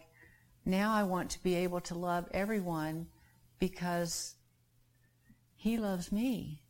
now 0.65 0.93
I 0.93 1.05
want 1.05 1.31
to 1.31 1.43
be 1.43 1.57
able 1.57 1.81
to 1.83 1.95
love 1.95 2.27
everyone 2.33 3.07
because 3.59 4.35
he 5.55 5.77
loves 5.77 6.11
me. 6.11 6.63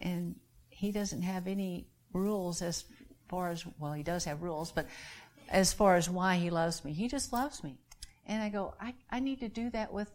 And 0.00 0.36
he 0.68 0.92
doesn't 0.92 1.22
have 1.22 1.46
any 1.46 1.88
rules 2.14 2.62
as 2.62 2.84
far 3.28 3.50
as, 3.50 3.64
well, 3.78 3.92
he 3.92 4.02
does 4.02 4.24
have 4.24 4.42
rules, 4.42 4.72
but 4.72 4.86
as 5.48 5.72
far 5.72 5.96
as 5.96 6.08
why 6.08 6.36
he 6.36 6.50
loves 6.50 6.84
me. 6.84 6.92
He 6.92 7.08
just 7.08 7.32
loves 7.32 7.62
me. 7.62 7.76
And 8.26 8.42
I 8.42 8.48
go, 8.48 8.74
I, 8.80 8.94
I 9.10 9.20
need 9.20 9.40
to 9.40 9.48
do 9.48 9.70
that 9.70 9.92
with, 9.92 10.10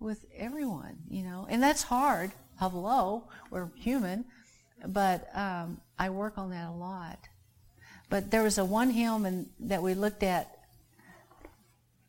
with 0.00 0.24
everyone, 0.36 0.98
you 1.10 1.22
know, 1.22 1.46
and 1.50 1.62
that's 1.62 1.82
hard. 1.82 2.32
Hello, 2.58 3.28
we're 3.50 3.68
human, 3.74 4.24
but 4.86 5.28
um, 5.36 5.80
I 5.98 6.08
work 6.10 6.38
on 6.38 6.50
that 6.50 6.68
a 6.68 6.72
lot. 6.72 7.18
But 8.08 8.30
there 8.30 8.42
was 8.42 8.56
a 8.58 8.64
one 8.64 8.90
hymn 8.90 9.50
that 9.60 9.82
we 9.82 9.94
looked 9.94 10.22
at, 10.22 10.56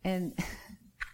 and 0.03 0.37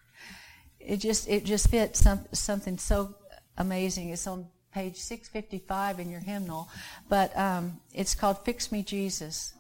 it 0.80 0.98
just 0.98 1.28
it 1.30 1.46
just 1.46 1.70
fit 1.70 1.96
some, 1.96 2.26
something 2.34 2.78
so 2.78 3.16
amazing. 3.58 4.10
It's 4.10 4.28
on 4.28 4.48
page 4.74 4.98
655 4.98 6.00
in 6.00 6.10
your 6.10 6.20
hymnal, 6.20 6.70
but 7.10 7.38
um, 7.38 7.80
it's 7.94 8.16
called 8.16 8.44
"Fix 8.44 8.72
Me, 8.72 8.84
Jesus," 8.84 9.54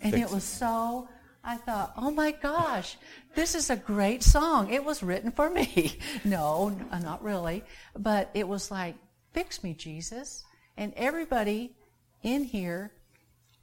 and 0.00 0.14
Fix 0.14 0.30
it 0.30 0.34
was 0.34 0.44
so. 0.44 1.08
I 1.44 1.56
thought, 1.56 1.94
oh 1.96 2.10
my 2.10 2.32
gosh, 2.32 2.98
this 3.34 3.54
is 3.54 3.70
a 3.70 3.76
great 3.76 4.22
song. 4.22 4.70
It 4.70 4.84
was 4.84 5.02
written 5.02 5.30
for 5.30 5.48
me. 5.48 5.98
no, 6.24 6.68
not 7.00 7.22
really, 7.22 7.64
but 7.96 8.30
it 8.34 8.46
was 8.46 8.70
like, 8.70 8.96
"Fix 9.32 9.62
me, 9.62 9.74
Jesus," 9.74 10.44
and 10.76 10.92
everybody 10.96 11.76
in 12.22 12.44
here 12.44 12.92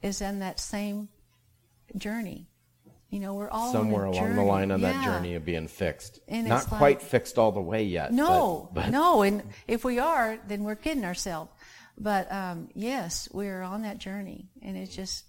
is 0.01 0.21
in 0.21 0.39
that 0.39 0.59
same 0.59 1.09
journey. 1.97 2.47
You 3.15 3.21
know, 3.21 3.33
we're 3.33 3.49
all 3.49 3.71
somewhere 3.71 4.03
along 4.03 4.35
the 4.35 4.43
line 4.43 4.71
on 4.71 4.81
that 4.81 5.05
journey 5.05 5.35
of 5.35 5.45
being 5.45 5.69
fixed. 5.69 6.19
And 6.27 6.49
Not 6.49 6.69
like- 6.69 6.79
quite 6.79 7.01
fixed 7.01 7.37
all 7.37 7.53
the 7.53 7.61
way 7.61 7.85
yet. 7.85 8.11
No, 8.11 8.69
but, 8.73 8.81
but 8.81 8.89
no, 8.91 9.21
and 9.21 9.41
if 9.69 9.85
we 9.85 9.99
are, 9.99 10.37
then 10.49 10.65
we're 10.65 10.75
kidding 10.75 11.05
ourselves. 11.05 11.49
But 11.97 12.29
um, 12.29 12.67
yes, 12.75 13.29
we're 13.31 13.61
on 13.61 13.83
that 13.83 13.99
journey, 13.99 14.49
and 14.61 14.75
it's 14.75 14.93
just, 14.93 15.23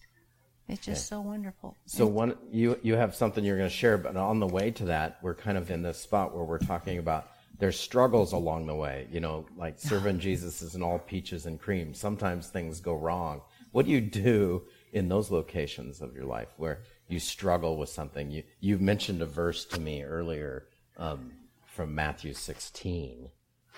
it's 0.66 0.84
just 0.84 1.06
so 1.06 1.20
wonderful. 1.20 1.76
So 1.84 2.06
one, 2.08 2.36
you 2.50 2.76
you 2.82 2.96
have 2.96 3.14
something 3.14 3.44
you're 3.44 3.56
going 3.56 3.70
to 3.70 3.76
share, 3.76 3.98
but 3.98 4.16
on 4.16 4.40
the 4.40 4.48
way 4.48 4.72
to 4.72 4.86
that, 4.86 5.18
we're 5.22 5.36
kind 5.36 5.56
of 5.56 5.70
in 5.70 5.82
this 5.82 5.98
spot 6.00 6.34
where 6.34 6.44
we're 6.44 6.58
talking 6.58 6.98
about 6.98 7.28
there's 7.60 7.78
struggles 7.78 8.32
along 8.32 8.66
the 8.66 8.74
way. 8.74 9.06
You 9.12 9.20
know, 9.20 9.46
like 9.56 9.78
serving 9.78 10.18
Jesus 10.18 10.60
isn't 10.60 10.82
all 10.82 10.98
peaches 10.98 11.46
and 11.46 11.60
cream. 11.60 11.94
Sometimes 11.94 12.48
things 12.48 12.80
go 12.80 12.94
wrong. 12.94 13.42
What 13.70 13.86
do 13.86 13.92
you 13.92 14.00
do 14.00 14.64
in 14.92 15.08
those 15.08 15.30
locations 15.30 16.00
of 16.00 16.16
your 16.16 16.24
life 16.24 16.48
where 16.56 16.82
you 17.08 17.20
struggle 17.20 17.76
with 17.76 17.88
something? 17.88 18.30
You 18.30 18.42
you 18.60 18.78
mentioned 18.78 19.22
a 19.22 19.26
verse 19.26 19.64
to 19.66 19.80
me 19.80 20.02
earlier 20.02 20.66
um, 20.96 21.32
from 21.66 21.94
Matthew 21.94 22.32
16. 22.32 23.28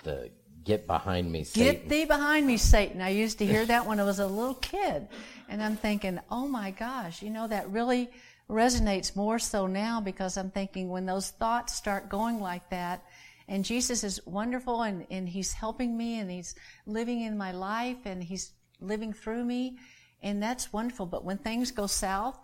The 0.03 0.31
get 0.63 0.87
behind 0.87 1.31
me, 1.31 1.43
Satan. 1.43 1.73
Get 1.73 1.89
thee 1.89 2.05
behind 2.05 2.45
me, 2.45 2.57
Satan. 2.57 3.01
I 3.01 3.09
used 3.09 3.37
to 3.39 3.45
hear 3.45 3.65
that 3.65 3.85
when 3.85 3.99
I 3.99 4.03
was 4.03 4.19
a 4.19 4.27
little 4.27 4.55
kid. 4.55 5.07
And 5.47 5.63
I'm 5.63 5.75
thinking, 5.75 6.19
oh 6.29 6.47
my 6.47 6.71
gosh, 6.71 7.21
you 7.21 7.29
know, 7.29 7.47
that 7.47 7.69
really 7.69 8.09
resonates 8.49 9.15
more 9.15 9.39
so 9.39 9.67
now 9.67 10.01
because 10.01 10.37
I'm 10.37 10.51
thinking 10.51 10.89
when 10.89 11.05
those 11.05 11.29
thoughts 11.29 11.75
start 11.75 12.09
going 12.09 12.39
like 12.39 12.69
that, 12.69 13.03
and 13.47 13.65
Jesus 13.65 14.03
is 14.03 14.25
wonderful 14.27 14.83
and, 14.83 15.07
and 15.09 15.27
He's 15.27 15.53
helping 15.53 15.97
me 15.97 16.19
and 16.19 16.29
He's 16.29 16.55
living 16.85 17.21
in 17.21 17.37
my 17.37 17.51
life 17.51 17.97
and 18.05 18.23
He's 18.23 18.51
living 18.79 19.11
through 19.11 19.43
me, 19.43 19.77
and 20.21 20.41
that's 20.41 20.71
wonderful. 20.71 21.05
But 21.05 21.25
when 21.25 21.37
things 21.37 21.71
go 21.71 21.87
south, 21.87 22.37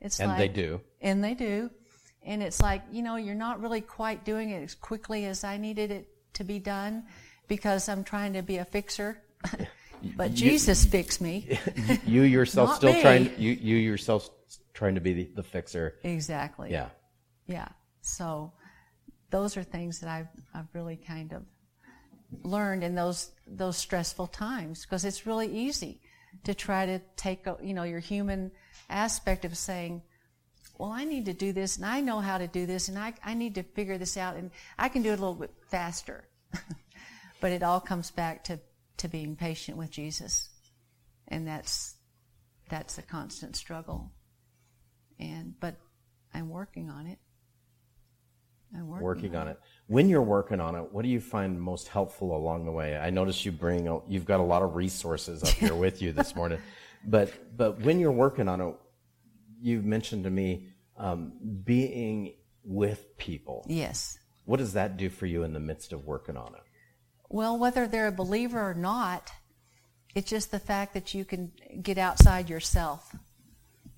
it's 0.00 0.20
And 0.20 0.30
like. 0.30 0.38
they 0.38 0.48
do. 0.48 0.80
And 1.00 1.22
they 1.22 1.34
do. 1.34 1.70
And 2.24 2.42
it's 2.42 2.60
like, 2.60 2.82
you 2.90 3.02
know, 3.02 3.16
you're 3.16 3.34
not 3.34 3.60
really 3.60 3.80
quite 3.80 4.24
doing 4.24 4.50
it 4.50 4.62
as 4.62 4.74
quickly 4.74 5.26
as 5.26 5.44
I 5.44 5.58
needed 5.58 5.90
it 5.90 6.08
to 6.34 6.44
be 6.44 6.58
done 6.58 7.04
because 7.48 7.88
I'm 7.88 8.02
trying 8.02 8.32
to 8.32 8.42
be 8.42 8.56
a 8.56 8.64
fixer. 8.64 9.22
but 10.16 10.34
Jesus 10.34 10.84
fixed 10.84 11.20
me. 11.20 11.58
you 12.06 12.22
yourself 12.22 12.76
still 12.76 12.92
me. 12.92 13.00
trying 13.00 13.30
you 13.38 13.52
you 13.52 13.76
yourself 13.76 14.28
trying 14.74 14.96
to 14.96 15.00
be 15.00 15.12
the, 15.12 15.30
the 15.36 15.42
fixer. 15.42 15.94
exactly. 16.02 16.70
Yeah. 16.70 16.88
Yeah. 17.46 17.68
So 18.02 18.52
those 19.30 19.56
are 19.56 19.62
things 19.62 20.00
that 20.00 20.10
I've, 20.10 20.28
I've 20.54 20.68
really 20.72 20.96
kind 20.96 21.32
of 21.32 21.42
learned 22.42 22.84
in 22.84 22.94
those, 22.94 23.30
those 23.46 23.76
stressful 23.76 24.28
times 24.28 24.82
because 24.82 25.04
it's 25.04 25.26
really 25.26 25.48
easy 25.48 26.00
to 26.44 26.54
try 26.54 26.86
to 26.86 27.00
take, 27.16 27.46
you 27.62 27.74
know, 27.74 27.82
your 27.84 28.00
human 28.00 28.50
aspect 28.88 29.44
of 29.44 29.56
saying, 29.56 30.02
well, 30.78 30.90
I 30.92 31.04
need 31.04 31.26
to 31.26 31.32
do 31.32 31.52
this 31.52 31.76
and 31.76 31.86
I 31.86 32.00
know 32.00 32.20
how 32.20 32.38
to 32.38 32.46
do 32.46 32.66
this 32.66 32.88
and 32.88 32.98
I, 32.98 33.14
I 33.24 33.34
need 33.34 33.54
to 33.54 33.62
figure 33.62 33.98
this 33.98 34.16
out 34.16 34.36
and 34.36 34.50
I 34.78 34.88
can 34.88 35.02
do 35.02 35.10
it 35.10 35.18
a 35.18 35.22
little 35.22 35.34
bit 35.34 35.52
faster. 35.68 36.24
but 37.40 37.52
it 37.52 37.62
all 37.62 37.80
comes 37.80 38.10
back 38.10 38.44
to, 38.44 38.60
to 38.98 39.08
being 39.08 39.36
patient 39.36 39.76
with 39.76 39.90
Jesus. 39.90 40.50
And 41.28 41.46
that's, 41.46 41.94
that's 42.68 42.98
a 42.98 43.02
constant 43.02 43.56
struggle. 43.56 44.12
And, 45.18 45.54
but 45.60 45.76
I'm 46.34 46.48
working 46.48 46.90
on 46.90 47.06
it. 47.06 47.18
I'm 48.74 48.88
working, 48.88 49.04
working 49.04 49.36
on 49.36 49.48
it. 49.48 49.58
When 49.86 50.08
you're 50.08 50.22
working 50.22 50.60
on 50.60 50.74
it, 50.74 50.92
what 50.92 51.02
do 51.02 51.08
you 51.08 51.20
find 51.20 51.60
most 51.60 51.88
helpful 51.88 52.36
along 52.36 52.64
the 52.64 52.72
way? 52.72 52.96
I 52.96 53.10
notice 53.10 53.44
you 53.44 53.52
bring 53.52 53.88
a, 53.88 54.00
you've 54.08 54.24
got 54.24 54.40
a 54.40 54.42
lot 54.42 54.62
of 54.62 54.74
resources 54.74 55.42
up 55.42 55.50
here 55.50 55.74
with 55.86 56.02
you 56.02 56.12
this 56.12 56.34
morning, 56.34 56.58
but 57.06 57.56
but 57.56 57.80
when 57.80 58.00
you're 58.00 58.12
working 58.12 58.48
on 58.48 58.60
it, 58.60 58.74
you've 59.60 59.84
mentioned 59.84 60.24
to 60.24 60.30
me 60.30 60.68
um, 60.96 61.32
being 61.64 62.34
with 62.64 63.16
people. 63.16 63.64
Yes. 63.68 64.18
What 64.44 64.58
does 64.58 64.74
that 64.74 64.96
do 64.96 65.08
for 65.08 65.26
you 65.26 65.42
in 65.42 65.52
the 65.52 65.60
midst 65.60 65.92
of 65.92 66.04
working 66.04 66.36
on 66.36 66.54
it? 66.54 66.62
Well, 67.28 67.58
whether 67.58 67.86
they're 67.86 68.06
a 68.08 68.12
believer 68.12 68.60
or 68.60 68.74
not, 68.74 69.32
it's 70.14 70.30
just 70.30 70.50
the 70.50 70.60
fact 70.60 70.94
that 70.94 71.14
you 71.14 71.24
can 71.24 71.52
get 71.82 71.98
outside 71.98 72.48
yourself, 72.48 73.14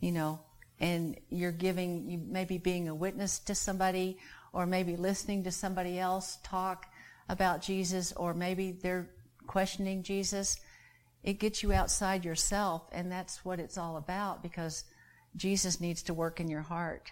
you 0.01 0.13
know, 0.13 0.41
and 0.81 1.19
you're 1.29 1.53
giving, 1.53 2.09
you 2.09 2.19
maybe 2.27 2.59
being 2.59 2.89
a 2.89 2.95
witness 2.95 3.39
to 3.41 3.55
somebody, 3.55 4.19
or 4.53 4.65
maybe 4.65 4.97
listening 4.97 5.45
to 5.45 5.51
somebody 5.51 5.99
else 5.99 6.39
talk 6.43 6.87
about 7.29 7.61
Jesus, 7.61 8.13
or 8.13 8.33
maybe 8.33 8.73
they're 8.73 9.11
questioning 9.47 10.03
Jesus. 10.03 10.59
It 11.23 11.39
gets 11.41 11.63
you 11.63 11.73
outside 11.73 12.25
yourself, 12.25 12.83
and 12.93 13.11
that's 13.11 13.45
what 13.45 13.59
it's 13.61 13.77
all 13.77 13.97
about 13.97 14.43
because 14.43 14.85
Jesus 15.37 15.81
needs 15.81 16.03
to 16.05 16.15
work 16.15 16.41
in 16.41 16.49
your 16.49 16.63
heart, 16.63 17.11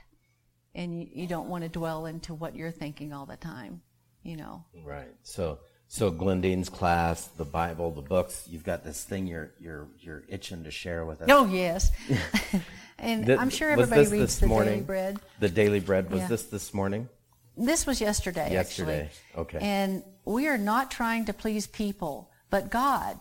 and 0.75 1.01
you, 1.01 1.09
you 1.13 1.27
don't 1.27 1.49
want 1.49 1.65
to 1.65 1.69
dwell 1.69 2.07
into 2.07 2.35
what 2.35 2.55
you're 2.55 2.71
thinking 2.71 3.13
all 3.13 3.27
the 3.27 3.37
time, 3.37 3.83
you 4.23 4.37
know. 4.37 4.65
Right. 4.85 5.13
So 5.23 5.59
so 5.89 6.11
Glendine's 6.11 6.69
class, 6.69 7.27
the 7.27 7.45
Bible, 7.45 7.93
the 7.93 8.03
books, 8.03 8.47
you've 8.49 8.65
got 8.65 8.85
this 8.85 9.03
thing 9.05 9.27
you're 9.27 9.53
you're 9.61 9.89
you're 10.01 10.25
itching 10.29 10.65
to 10.65 10.71
share 10.71 11.05
with 11.05 11.23
us. 11.23 11.29
Oh 11.31 11.47
yes, 11.47 11.91
and 12.99 13.27
Th- 13.27 13.39
I'm 13.39 13.51
sure 13.51 13.71
everybody 13.71 14.03
this 14.03 14.13
reads 14.13 14.39
the 14.41 14.47
morning? 14.47 14.75
Daily 14.75 14.85
Bread. 14.85 15.21
The 15.41 15.49
Daily 15.49 15.81
Bread 15.81 16.11
was 16.11 16.23
Yeah. 16.23 16.29
this 16.29 16.45
this 16.45 16.75
morning? 16.75 17.09
This 17.57 17.87
was 17.87 18.01
yesterday. 18.01 18.53
Yesterday, 18.53 19.05
actually. 19.07 19.41
okay. 19.43 19.59
And 19.61 20.03
we 20.25 20.47
are 20.49 20.59
not 20.59 20.91
trying 20.91 21.25
to 21.27 21.33
please 21.33 21.67
people, 21.67 22.31
but 22.51 22.71
God, 22.71 23.17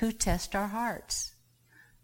who 0.00 0.12
test 0.12 0.54
our 0.54 0.68
hearts. 0.68 1.32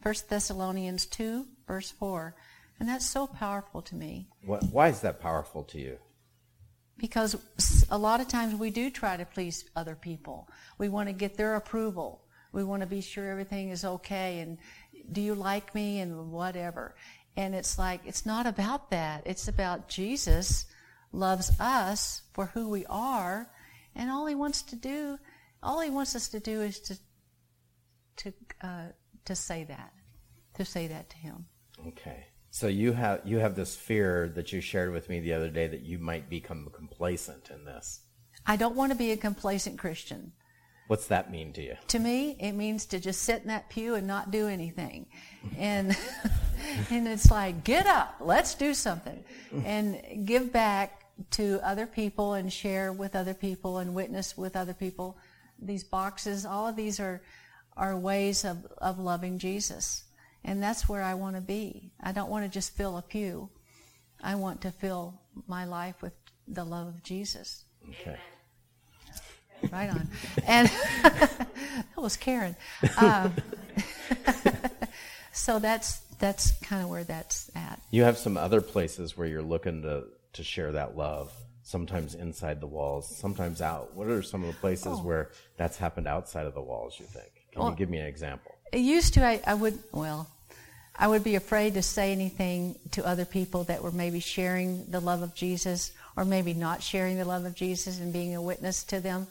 First 0.03 0.29
Thessalonians 0.29 1.07
two, 1.07 1.47
verse 1.67 1.91
four, 1.91 2.35
and 2.79 2.89
that's 2.89 3.07
so 3.07 3.27
powerful 3.27 3.83
to 3.83 3.95
me 3.95 4.29
What, 4.45 4.65
why 4.65 4.89
is 4.89 5.01
that 5.01 5.21
powerful 5.21 5.63
to 5.65 5.79
you? 5.79 5.99
because 6.97 7.37
a 7.91 7.99
lot 7.99 8.21
of 8.21 8.29
times 8.29 8.55
we 8.55 8.71
do 8.71 8.89
try 8.89 9.17
to 9.17 9.25
please 9.25 9.65
other 9.75 9.97
people. 9.97 10.49
We 10.79 10.89
want 10.89 11.09
to 11.09 11.13
get 11.13 11.37
their 11.37 11.57
approval. 11.57 12.23
We 12.53 12.63
want 12.63 12.83
to 12.83 12.87
be 12.87 13.01
sure 13.01 13.29
everything 13.31 13.71
is 13.71 13.85
okay 13.85 14.39
and 14.41 14.59
do 15.11 15.21
you 15.21 15.35
like 15.35 15.75
me 15.75 15.99
and 16.01 16.31
whatever. 16.31 16.95
And 17.37 17.53
it's 17.55 17.79
like, 17.81 18.03
it's 18.07 18.25
not 18.25 18.47
about 18.47 18.91
that. 18.91 19.23
It's 19.27 19.49
about 19.49 19.89
Jesus 19.89 20.67
loves 21.13 21.51
us 21.59 22.23
for 22.33 22.47
who 22.47 22.69
we 22.69 22.87
are 22.87 23.51
and 23.97 24.09
all 24.09 24.27
he 24.27 24.37
wants 24.37 24.63
to 24.63 24.77
do, 24.77 25.19
all 25.63 25.81
he 25.81 25.91
wants 25.91 26.15
us 26.15 26.29
to 26.29 26.41
do 26.41 26.63
is 26.63 26.79
to, 26.81 26.97
to, 28.17 28.33
uh, 28.61 28.87
to 29.25 29.35
say 29.35 29.65
that, 29.65 29.93
to 30.55 30.65
say 30.65 30.87
that 30.87 31.11
to 31.11 31.17
him. 31.17 31.47
Okay. 31.89 32.27
So 32.55 32.69
you 32.69 32.93
have 32.93 33.23
you 33.25 33.39
have 33.39 33.57
this 33.57 33.75
fear 33.75 34.29
that 34.37 34.53
you 34.53 34.61
shared 34.61 34.93
with 34.93 35.09
me 35.09 35.19
the 35.19 35.33
other 35.33 35.51
day 35.51 35.67
that 35.67 35.81
you 35.81 35.99
might 35.99 36.31
become 36.31 36.69
complacent 36.73 37.51
in 37.51 37.65
this. 37.65 38.03
I 38.47 38.55
don't 38.55 38.77
want 38.77 38.93
to 38.93 38.97
be 38.97 39.11
a 39.11 39.17
complacent 39.17 39.77
Christian. 39.77 40.31
What's 40.87 41.09
that 41.09 41.33
mean 41.33 41.53
to 41.55 41.63
you? 41.63 41.75
to 41.89 41.99
me 41.99 42.37
it 42.39 42.53
means 42.53 42.87
to 42.87 43.01
just 43.01 43.23
sit 43.23 43.43
in 43.43 43.49
that 43.49 43.71
pew 43.71 43.97
and 43.97 44.07
not 44.07 44.31
do 44.31 44.47
anything 44.47 45.07
and 45.59 45.97
and 46.91 47.09
it's 47.09 47.29
like 47.29 47.65
get 47.65 47.87
up 47.87 48.17
let's 48.21 48.55
do 48.55 48.73
something 48.73 49.25
and 49.65 50.27
give 50.27 50.53
back 50.53 51.07
to 51.31 51.59
other 51.65 51.87
people 51.87 52.35
and 52.35 52.53
share 52.53 52.93
with 52.93 53.17
other 53.17 53.35
people 53.35 53.79
and 53.79 53.95
witness 53.95 54.37
with 54.37 54.55
other 54.55 54.75
people 54.75 55.17
these 55.61 55.83
boxes 55.83 56.45
all 56.45 56.69
of 56.69 56.77
these 56.77 57.01
are 57.01 57.23
are 57.77 57.97
ways 57.97 58.45
of, 58.45 58.67
of 58.79 58.99
loving 58.99 59.39
jesus 59.39 60.05
and 60.45 60.63
that's 60.63 60.89
where 60.89 61.03
i 61.03 61.15
want 61.15 61.35
to 61.37 61.43
be 61.43 61.91
i 62.03 62.13
don't 62.13 62.31
want 62.31 62.45
to 62.45 62.51
just 62.51 62.77
fill 62.77 62.97
a 62.99 63.03
pew 63.03 63.49
i 64.23 64.35
want 64.35 64.61
to 64.61 64.71
fill 64.71 65.21
my 65.47 65.65
life 65.65 66.01
with 66.03 66.13
the 66.49 66.65
love 66.65 66.87
of 66.89 67.03
jesus 67.03 67.65
Okay. 68.01 68.17
Right 69.71 69.91
on. 69.91 70.09
And 70.47 70.69
that 71.03 71.47
was 71.97 72.17
Karen. 72.17 72.57
Um, 72.99 73.33
so 75.33 75.59
that's 75.59 75.99
that's 76.19 76.53
kind 76.61 76.83
of 76.83 76.89
where 76.89 77.05
that's 77.05 77.51
at. 77.55 77.81
You 77.91 78.05
have 78.05 78.17
some 78.19 78.37
other 78.37 78.61
places 78.61 79.17
where 79.17 79.27
you're 79.27 79.43
looking 79.43 79.83
to 79.83 80.05
to 80.35 80.43
share 80.45 80.73
that 80.73 80.97
love. 80.97 81.33
Sometimes 81.63 82.15
inside 82.15 82.61
the 82.61 82.67
walls, 82.67 83.15
sometimes 83.17 83.63
out. 83.63 83.95
What 83.95 84.09
are 84.09 84.23
some 84.23 84.43
of 84.45 84.49
the 84.49 84.61
places 84.61 84.87
Oh. 84.87 85.03
where 85.03 85.31
that's 85.57 85.79
happened 85.79 86.07
outside 86.07 86.47
of 86.47 86.55
the 86.55 86.61
walls? 86.63 86.97
You 86.99 87.07
think? 87.07 87.44
Can 87.55 87.63
Well- 87.63 87.71
you 87.71 87.77
give 87.77 87.89
me 87.89 87.99
an 87.99 88.07
example? 88.07 88.53
It 88.73 88.81
used 88.81 89.15
to, 89.15 89.25
I, 89.25 89.41
I 89.47 89.55
would, 89.55 89.79
well, 89.93 90.29
I 90.97 91.07
would 91.07 91.23
be 91.23 91.37
afraid 91.37 91.75
to 91.75 91.83
say 91.83 92.11
anything 92.11 92.77
to 92.93 93.07
other 93.07 93.25
people 93.25 93.65
that 93.65 93.83
were 93.83 93.93
maybe 93.93 94.19
sharing 94.19 94.85
the 94.87 94.99
love 95.01 95.23
of 95.23 95.35
Jesus 95.35 95.93
or 96.17 96.25
maybe 96.25 96.55
not 96.55 96.83
sharing 96.83 97.17
the 97.17 97.25
love 97.25 97.45
of 97.45 97.55
Jesus 97.55 98.01
and 98.01 98.13
being 98.13 98.35
a 98.35 98.43
witness 98.43 98.83
to 98.85 98.99
them. 98.99 99.29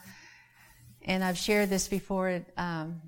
And 1.01 1.23
I've 1.23 1.37
shared 1.37 1.69
this 1.69 1.89
before 1.89 2.29
at 2.29 2.45
um, 2.57 3.01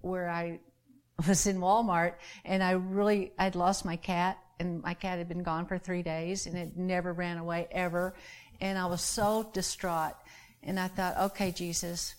where 0.00 0.30
I 0.30 0.60
was 1.28 1.46
in 1.46 1.58
Walmart 1.58 2.14
and 2.46 2.62
I 2.62 2.72
really, 2.72 3.32
I'd 3.38 3.56
lost 3.56 3.84
my 3.84 3.96
cat 3.96 4.38
and 4.58 4.82
my 4.82 4.94
cat 4.94 5.18
had 5.18 5.28
been 5.28 5.42
gone 5.42 5.66
for 5.66 5.78
three 5.78 6.02
days 6.02 6.46
and 6.46 6.56
it 6.56 6.78
never 6.78 7.12
ran 7.12 7.36
away 7.36 7.68
ever. 7.70 8.14
And 8.60 8.78
I 8.78 8.86
was 8.86 9.02
so 9.02 9.50
distraught. 9.52 10.14
And 10.62 10.80
I 10.80 10.88
thought, 10.88 11.18
okay, 11.32 11.50
Jesus, 11.50 12.14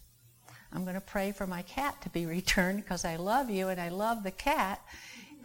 I'm 0.75 0.83
going 0.83 0.95
to 0.95 1.01
pray 1.01 1.31
for 1.31 1.47
my 1.47 1.61
cat 1.61 2.01
to 2.01 2.09
be 2.09 2.25
returned 2.37 2.83
because 2.83 3.05
I 3.05 3.15
love 3.15 3.49
you 3.49 3.69
and 3.69 3.79
I 3.79 3.89
love 3.89 4.23
the 4.23 4.31
cat. 4.31 4.81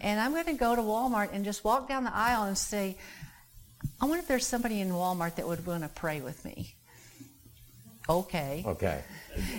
And 0.00 0.18
I'm 0.18 0.32
going 0.32 0.46
to 0.46 0.54
go 0.54 0.74
to 0.74 0.82
Walmart 0.82 1.32
and 1.32 1.44
just 1.44 1.62
walk 1.62 1.88
down 1.88 2.04
the 2.04 2.14
aisle 2.14 2.44
and 2.44 2.56
say, 2.58 2.96
I 4.00 4.06
wonder 4.06 4.20
if 4.20 4.28
there's 4.28 4.46
somebody 4.46 4.80
in 4.80 4.90
Walmart 4.90 5.36
that 5.36 5.46
would 5.46 5.64
want 5.66 5.82
to 5.82 5.88
pray 5.88 6.20
with 6.20 6.44
me. 6.44 6.74
Okay. 8.08 8.64
Okay. 8.66 9.02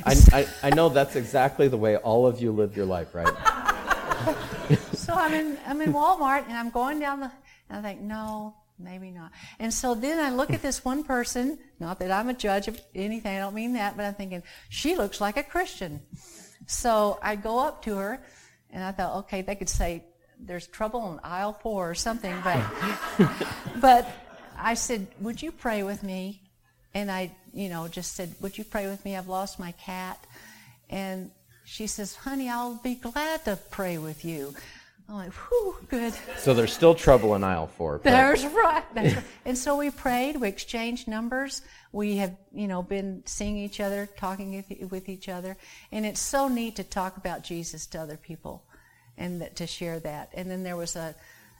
I, 0.06 0.16
I, 0.34 0.48
I 0.64 0.70
know 0.72 0.90
that's 0.90 1.16
exactly 1.16 1.68
the 1.68 1.78
way 1.78 1.96
all 1.96 2.28
of 2.28 2.42
you 2.42 2.52
live 2.52 2.76
your 2.76 2.86
life, 2.86 3.16
right? 3.16 3.28
so 4.94 5.14
I'm 5.14 5.34
in 5.34 5.58
I'm 5.66 5.82
in 5.82 5.94
Walmart 5.94 6.44
and 6.48 6.54
I'm 6.54 6.70
going 6.70 7.00
down 7.00 7.22
the 7.22 7.32
and 7.70 7.80
I 7.86 7.90
think, 7.90 8.02
no, 8.02 8.54
maybe 8.84 9.12
not. 9.12 9.32
And 9.60 9.74
so 9.74 9.96
then 9.96 10.20
I 10.20 10.30
look 10.30 10.52
at 10.52 10.62
this 10.62 10.84
one 10.84 11.04
person, 11.04 11.60
not 11.80 12.00
that 12.00 12.12
I'm 12.12 12.30
a 12.30 12.34
judge 12.34 12.68
of 12.68 12.80
anything, 12.96 13.36
I 13.36 13.40
don't 13.40 13.56
mean 13.56 13.74
that, 13.74 13.96
but 13.96 14.06
I'm 14.06 14.14
thinking, 14.14 14.44
she 14.70 14.96
looks 14.96 15.22
like 15.22 15.38
a 15.38 15.44
Christian. 15.44 16.02
So 16.68 17.20
I 17.22 17.36
go 17.36 17.60
up 17.60 17.84
to 17.84 17.96
her 17.96 18.24
and 18.70 18.84
I 18.84 18.92
thought, 18.92 19.18
okay, 19.20 19.42
they 19.42 19.56
could 19.56 19.70
say 19.70 20.04
there's 20.40 20.68
trouble 20.68 21.12
in 21.12 21.20
aisle 21.24 21.54
four 21.54 21.90
or 21.90 21.96
something, 21.96 22.36
but 22.44 22.64
but 23.82 24.08
I 24.58 24.76
said, 24.76 25.08
Would 25.20 25.42
you 25.42 25.52
pray 25.52 25.84
with 25.84 26.04
me? 26.04 26.42
And 26.94 27.10
I, 27.10 27.32
you 27.54 27.70
know, 27.70 27.88
just 27.88 28.16
said, 28.16 28.36
Would 28.42 28.58
you 28.58 28.64
pray 28.64 28.88
with 28.88 29.04
me? 29.06 29.16
I've 29.16 29.28
lost 29.28 29.60
my 29.60 29.72
cat. 29.74 30.24
And 30.90 31.32
she 31.64 31.88
says, 31.88 32.16
Honey, 32.16 32.50
I'll 32.50 32.76
be 32.76 32.96
glad 32.96 33.46
to 33.46 33.58
pray 33.70 33.98
with 33.98 34.26
you. 34.26 34.54
I'm 35.10 35.16
like, 35.16 35.34
whew, 35.34 35.76
good. 35.90 36.14
So 36.38 36.54
there's 36.54 36.72
still 36.72 36.96
trouble 36.96 37.36
in 37.36 37.44
aisle 37.44 37.68
four. 37.68 37.98
But... 37.98 38.12
There's 38.12 38.46
right. 38.46 38.84
That's 38.94 39.16
right. 39.16 39.24
And 39.46 39.58
so 39.58 39.78
we 39.78 39.90
prayed, 39.90 40.38
we 40.38 40.48
exchanged 40.48 41.08
numbers. 41.08 41.62
We 41.92 42.18
have, 42.18 42.36
you 42.54 42.68
know, 42.68 42.82
been 42.82 43.24
seeing 43.26 43.58
each 43.58 43.80
other, 43.82 44.08
talking 44.18 44.64
with 44.90 45.10
each 45.10 45.28
other. 45.28 45.58
And 45.92 46.06
it's 46.06 46.22
so 46.22 46.48
neat 46.48 46.78
to 46.78 46.84
talk 46.84 47.18
about 47.18 47.44
Jesus 47.44 47.86
to 47.88 48.00
other 48.00 48.16
people 48.16 48.64
and 49.18 49.50
to 49.56 49.68
share 49.68 50.00
that. 50.00 50.30
And 50.34 50.50
then 50.50 50.64
there 50.64 50.78
was 50.78 50.96
a, 50.96 51.14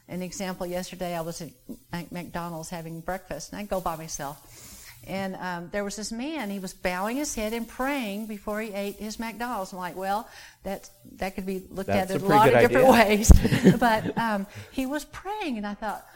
an 0.08 0.22
example 0.22 0.66
yesterday. 0.66 1.14
I 1.14 1.20
was 1.20 1.42
at 1.42 2.10
McDonald's 2.10 2.70
having 2.70 3.00
breakfast, 3.00 3.52
and 3.52 3.60
I 3.60 3.64
go 3.64 3.80
by 3.80 3.96
myself. 3.96 4.71
And 5.04 5.34
um, 5.36 5.68
there 5.72 5.82
was 5.82 5.96
this 5.96 6.12
man, 6.12 6.48
he 6.48 6.60
was 6.60 6.72
bowing 6.72 7.16
his 7.16 7.34
head 7.34 7.52
and 7.52 7.66
praying 7.66 8.26
before 8.26 8.60
he 8.60 8.72
ate 8.72 8.96
his 8.96 9.18
McDonald's. 9.18 9.72
I'm 9.72 9.78
like, 9.78 9.96
well, 9.96 10.28
that, 10.62 10.88
that 11.16 11.34
could 11.34 11.44
be 11.44 11.64
looked 11.70 11.88
That's 11.88 12.12
at 12.12 12.20
in 12.20 12.24
a 12.24 12.28
lot 12.28 12.48
of 12.48 12.54
idea. 12.54 12.68
different 12.68 12.88
ways. 12.92 13.32
but 13.80 14.16
um, 14.16 14.46
he 14.70 14.86
was 14.86 15.04
praying, 15.04 15.56
and 15.58 15.66
I 15.66 15.74
thought, 15.74 16.06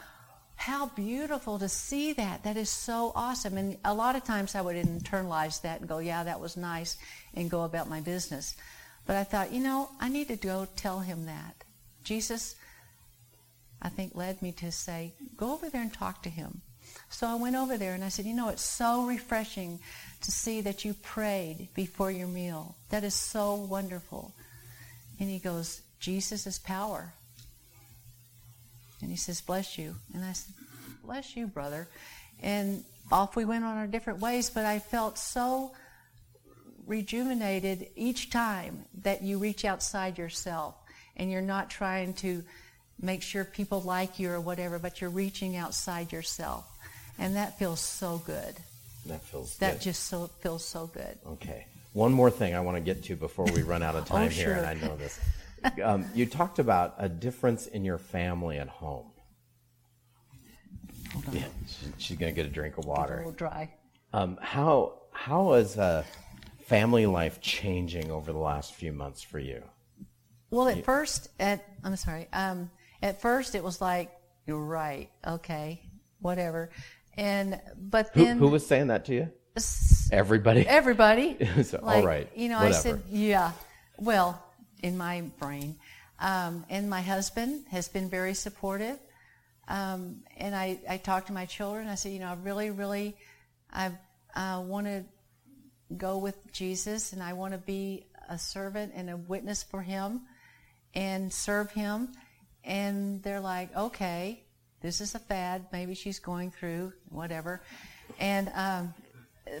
how 0.55 0.87
beautiful 0.87 1.59
to 1.59 1.69
see 1.69 2.13
that. 2.13 2.43
That 2.43 2.57
is 2.57 2.69
so 2.69 3.11
awesome. 3.13 3.57
And 3.57 3.77
a 3.85 3.93
lot 3.93 4.15
of 4.15 4.23
times 4.23 4.55
I 4.55 4.61
would 4.61 4.75
internalize 4.75 5.61
that 5.61 5.81
and 5.81 5.89
go, 5.89 5.99
yeah, 5.99 6.23
that 6.23 6.39
was 6.39 6.57
nice, 6.57 6.97
and 7.33 7.49
go 7.49 7.63
about 7.63 7.89
my 7.89 8.01
business. 8.01 8.55
But 9.05 9.17
I 9.17 9.23
thought, 9.23 9.51
you 9.51 9.61
know, 9.61 9.89
I 9.99 10.09
need 10.09 10.29
to 10.29 10.35
go 10.35 10.67
tell 10.75 10.99
him 10.99 11.25
that. 11.25 11.63
Jesus, 12.03 12.55
I 13.81 13.89
think, 13.89 14.15
led 14.15 14.41
me 14.41 14.51
to 14.53 14.71
say, 14.71 15.13
go 15.35 15.53
over 15.53 15.69
there 15.69 15.81
and 15.81 15.93
talk 15.93 16.23
to 16.23 16.29
him. 16.29 16.61
So 17.09 17.27
I 17.27 17.35
went 17.35 17.55
over 17.55 17.77
there 17.77 17.93
and 17.93 18.03
I 18.03 18.09
said, 18.09 18.25
You 18.25 18.33
know, 18.33 18.49
it's 18.49 18.61
so 18.61 19.05
refreshing 19.05 19.79
to 20.21 20.31
see 20.31 20.61
that 20.61 20.85
you 20.85 20.93
prayed 20.93 21.69
before 21.73 22.11
your 22.11 22.27
meal. 22.27 22.75
That 22.89 23.03
is 23.03 23.13
so 23.13 23.55
wonderful. 23.55 24.33
And 25.19 25.29
he 25.29 25.39
goes, 25.39 25.81
Jesus 25.99 26.45
is 26.45 26.59
power. 26.59 27.13
And 29.01 29.09
he 29.09 29.17
says, 29.17 29.41
Bless 29.41 29.77
you. 29.77 29.95
And 30.13 30.23
I 30.23 30.33
said, 30.33 30.53
Bless 31.03 31.35
you, 31.35 31.47
brother. 31.47 31.87
And 32.41 32.83
off 33.11 33.35
we 33.35 33.45
went 33.45 33.63
on 33.63 33.77
our 33.77 33.87
different 33.87 34.19
ways, 34.19 34.49
but 34.49 34.65
I 34.65 34.79
felt 34.79 35.17
so 35.17 35.71
rejuvenated 36.85 37.89
each 37.95 38.29
time 38.29 38.85
that 39.01 39.21
you 39.21 39.37
reach 39.37 39.65
outside 39.65 40.17
yourself 40.17 40.75
and 41.15 41.31
you're 41.31 41.41
not 41.41 41.69
trying 41.69 42.13
to 42.13 42.43
make 43.01 43.21
sure 43.21 43.43
people 43.43 43.81
like 43.81 44.19
you 44.19 44.31
or 44.31 44.39
whatever, 44.39 44.79
but 44.79 45.01
you're 45.01 45.09
reaching 45.09 45.55
outside 45.55 46.11
yourself. 46.11 46.65
And 47.19 47.35
that 47.35 47.57
feels 47.57 47.79
so 47.79 48.19
good. 48.25 48.55
That 49.07 49.23
feels 49.23 49.57
That 49.57 49.73
good. 49.73 49.81
just 49.81 50.03
so 50.05 50.27
feels 50.41 50.63
so 50.65 50.87
good. 50.87 51.17
Okay. 51.25 51.65
One 51.93 52.11
more 52.13 52.29
thing 52.29 52.53
I 52.55 52.59
want 52.59 52.77
to 52.77 52.81
get 52.81 53.03
to 53.05 53.15
before 53.15 53.45
we 53.45 53.63
run 53.63 53.81
out 53.81 53.95
of 53.95 54.05
time 54.13 54.25
Oh, 54.27 54.29
here, 54.29 54.45
sure. 54.49 54.53
and 54.55 54.65
I 54.65 54.73
know 54.75 54.95
this. 54.97 55.19
Um, 55.83 56.05
you 56.13 56.27
talked 56.27 56.59
about 56.59 56.93
a 56.99 57.09
difference 57.09 57.65
in 57.65 57.83
your 57.83 57.97
family 57.97 58.57
at 58.59 58.67
home. 58.69 59.07
Hold 61.13 61.27
on. 61.29 61.35
Yeah, 61.35 61.45
she- 61.67 61.93
she's 61.97 62.17
going 62.17 62.31
to 62.31 62.35
get 62.35 62.45
a 62.45 62.53
drink 62.53 62.77
of 62.77 62.85
A 62.85 62.87
water. 62.87 63.17
little 63.17 63.31
dry. 63.31 63.73
Um, 64.13 64.37
how 64.41 64.93
how 65.11 65.53
is 65.53 65.77
uh, 65.77 66.03
family 66.67 67.07
life 67.07 67.41
changing 67.41 68.11
over 68.11 68.31
the 68.31 68.37
last 68.37 68.75
few 68.75 68.93
months 68.93 69.23
for 69.23 69.39
you? 69.39 69.63
Well, 70.51 70.67
at 70.69 70.85
first, 70.85 71.29
at 71.39 71.65
I'm 71.83 71.95
sorry. 71.95 72.27
Um, 72.31 72.69
at 73.01 73.19
first, 73.19 73.55
it 73.55 73.63
was 73.63 73.81
like 73.81 74.11
you're 74.45 74.63
right, 74.63 75.09
okay, 75.25 75.81
whatever, 76.19 76.69
and 77.17 77.59
but 77.77 78.09
Who, 78.13 78.23
then 78.23 78.37
who 78.37 78.47
was 78.47 78.65
saying 78.65 78.87
that 78.87 79.05
to 79.05 79.13
you? 79.13 79.31
s- 79.55 80.09
Everybody. 80.11 80.65
everybody. 80.67 81.37
So, 81.63 81.79
like, 81.81 82.05
right, 82.05 82.29
You 82.35 82.49
know, 82.49 82.59
I 82.59 82.71
said, 82.71 83.01
yeah. 83.09 83.51
Well, 83.97 84.41
in 84.83 84.97
my 84.97 85.21
brain, 85.39 85.77
um, 86.19 86.65
and 86.69 86.89
my 86.89 87.01
husband 87.01 87.65
has 87.71 87.89
been 87.89 88.09
very 88.09 88.33
supportive. 88.33 88.99
Um, 89.67 90.23
and 90.37 90.55
I, 90.55 90.79
I 90.89 90.97
talked 90.97 91.27
to 91.27 91.33
my 91.33 91.45
children. 91.45 91.87
I 91.87 91.95
said, 91.95 92.13
you 92.13 92.19
know, 92.19 92.29
I 92.29 92.35
really, 92.35 92.69
really, 92.69 93.17
I 93.71 93.91
uh, 94.35 94.61
want 94.61 94.87
to 94.87 95.03
go 95.97 96.19
with 96.19 96.35
Jesus, 96.53 97.13
and 97.13 97.21
I 97.21 97.33
want 97.33 97.53
to 97.53 97.57
be 97.57 98.05
a 98.29 98.37
servant 98.37 98.93
and 98.95 99.09
a 99.09 99.17
witness 99.17 99.63
for 99.63 99.81
Him, 99.81 100.21
and 100.93 101.33
serve 101.33 101.71
Him. 101.71 102.13
And 102.63 103.21
they're 103.23 103.39
like, 103.41 103.75
okay, 103.75 104.43
this 104.81 105.01
is 105.01 105.15
a 105.15 105.19
fad. 105.19 105.65
Maybe 105.71 105.95
she's 105.95 106.19
going 106.19 106.51
through 106.51 106.93
whatever. 107.09 107.61
And 108.19 108.51
um, 108.55 108.93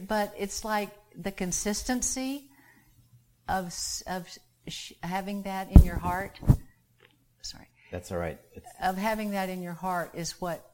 but 0.07 0.33
it's 0.37 0.63
like 0.63 0.89
the 1.15 1.31
consistency 1.31 2.49
of 3.47 3.73
of 4.07 4.27
sh- 4.67 4.93
having 5.01 5.43
that 5.43 5.71
in 5.71 5.83
your 5.83 5.97
heart. 5.97 6.39
Sorry, 7.41 7.67
That's 7.91 8.11
all 8.11 8.17
right. 8.17 8.39
It's, 8.53 8.67
of 8.81 8.97
having 8.97 9.31
that 9.31 9.49
in 9.49 9.61
your 9.61 9.73
heart 9.73 10.11
is 10.13 10.39
what 10.41 10.65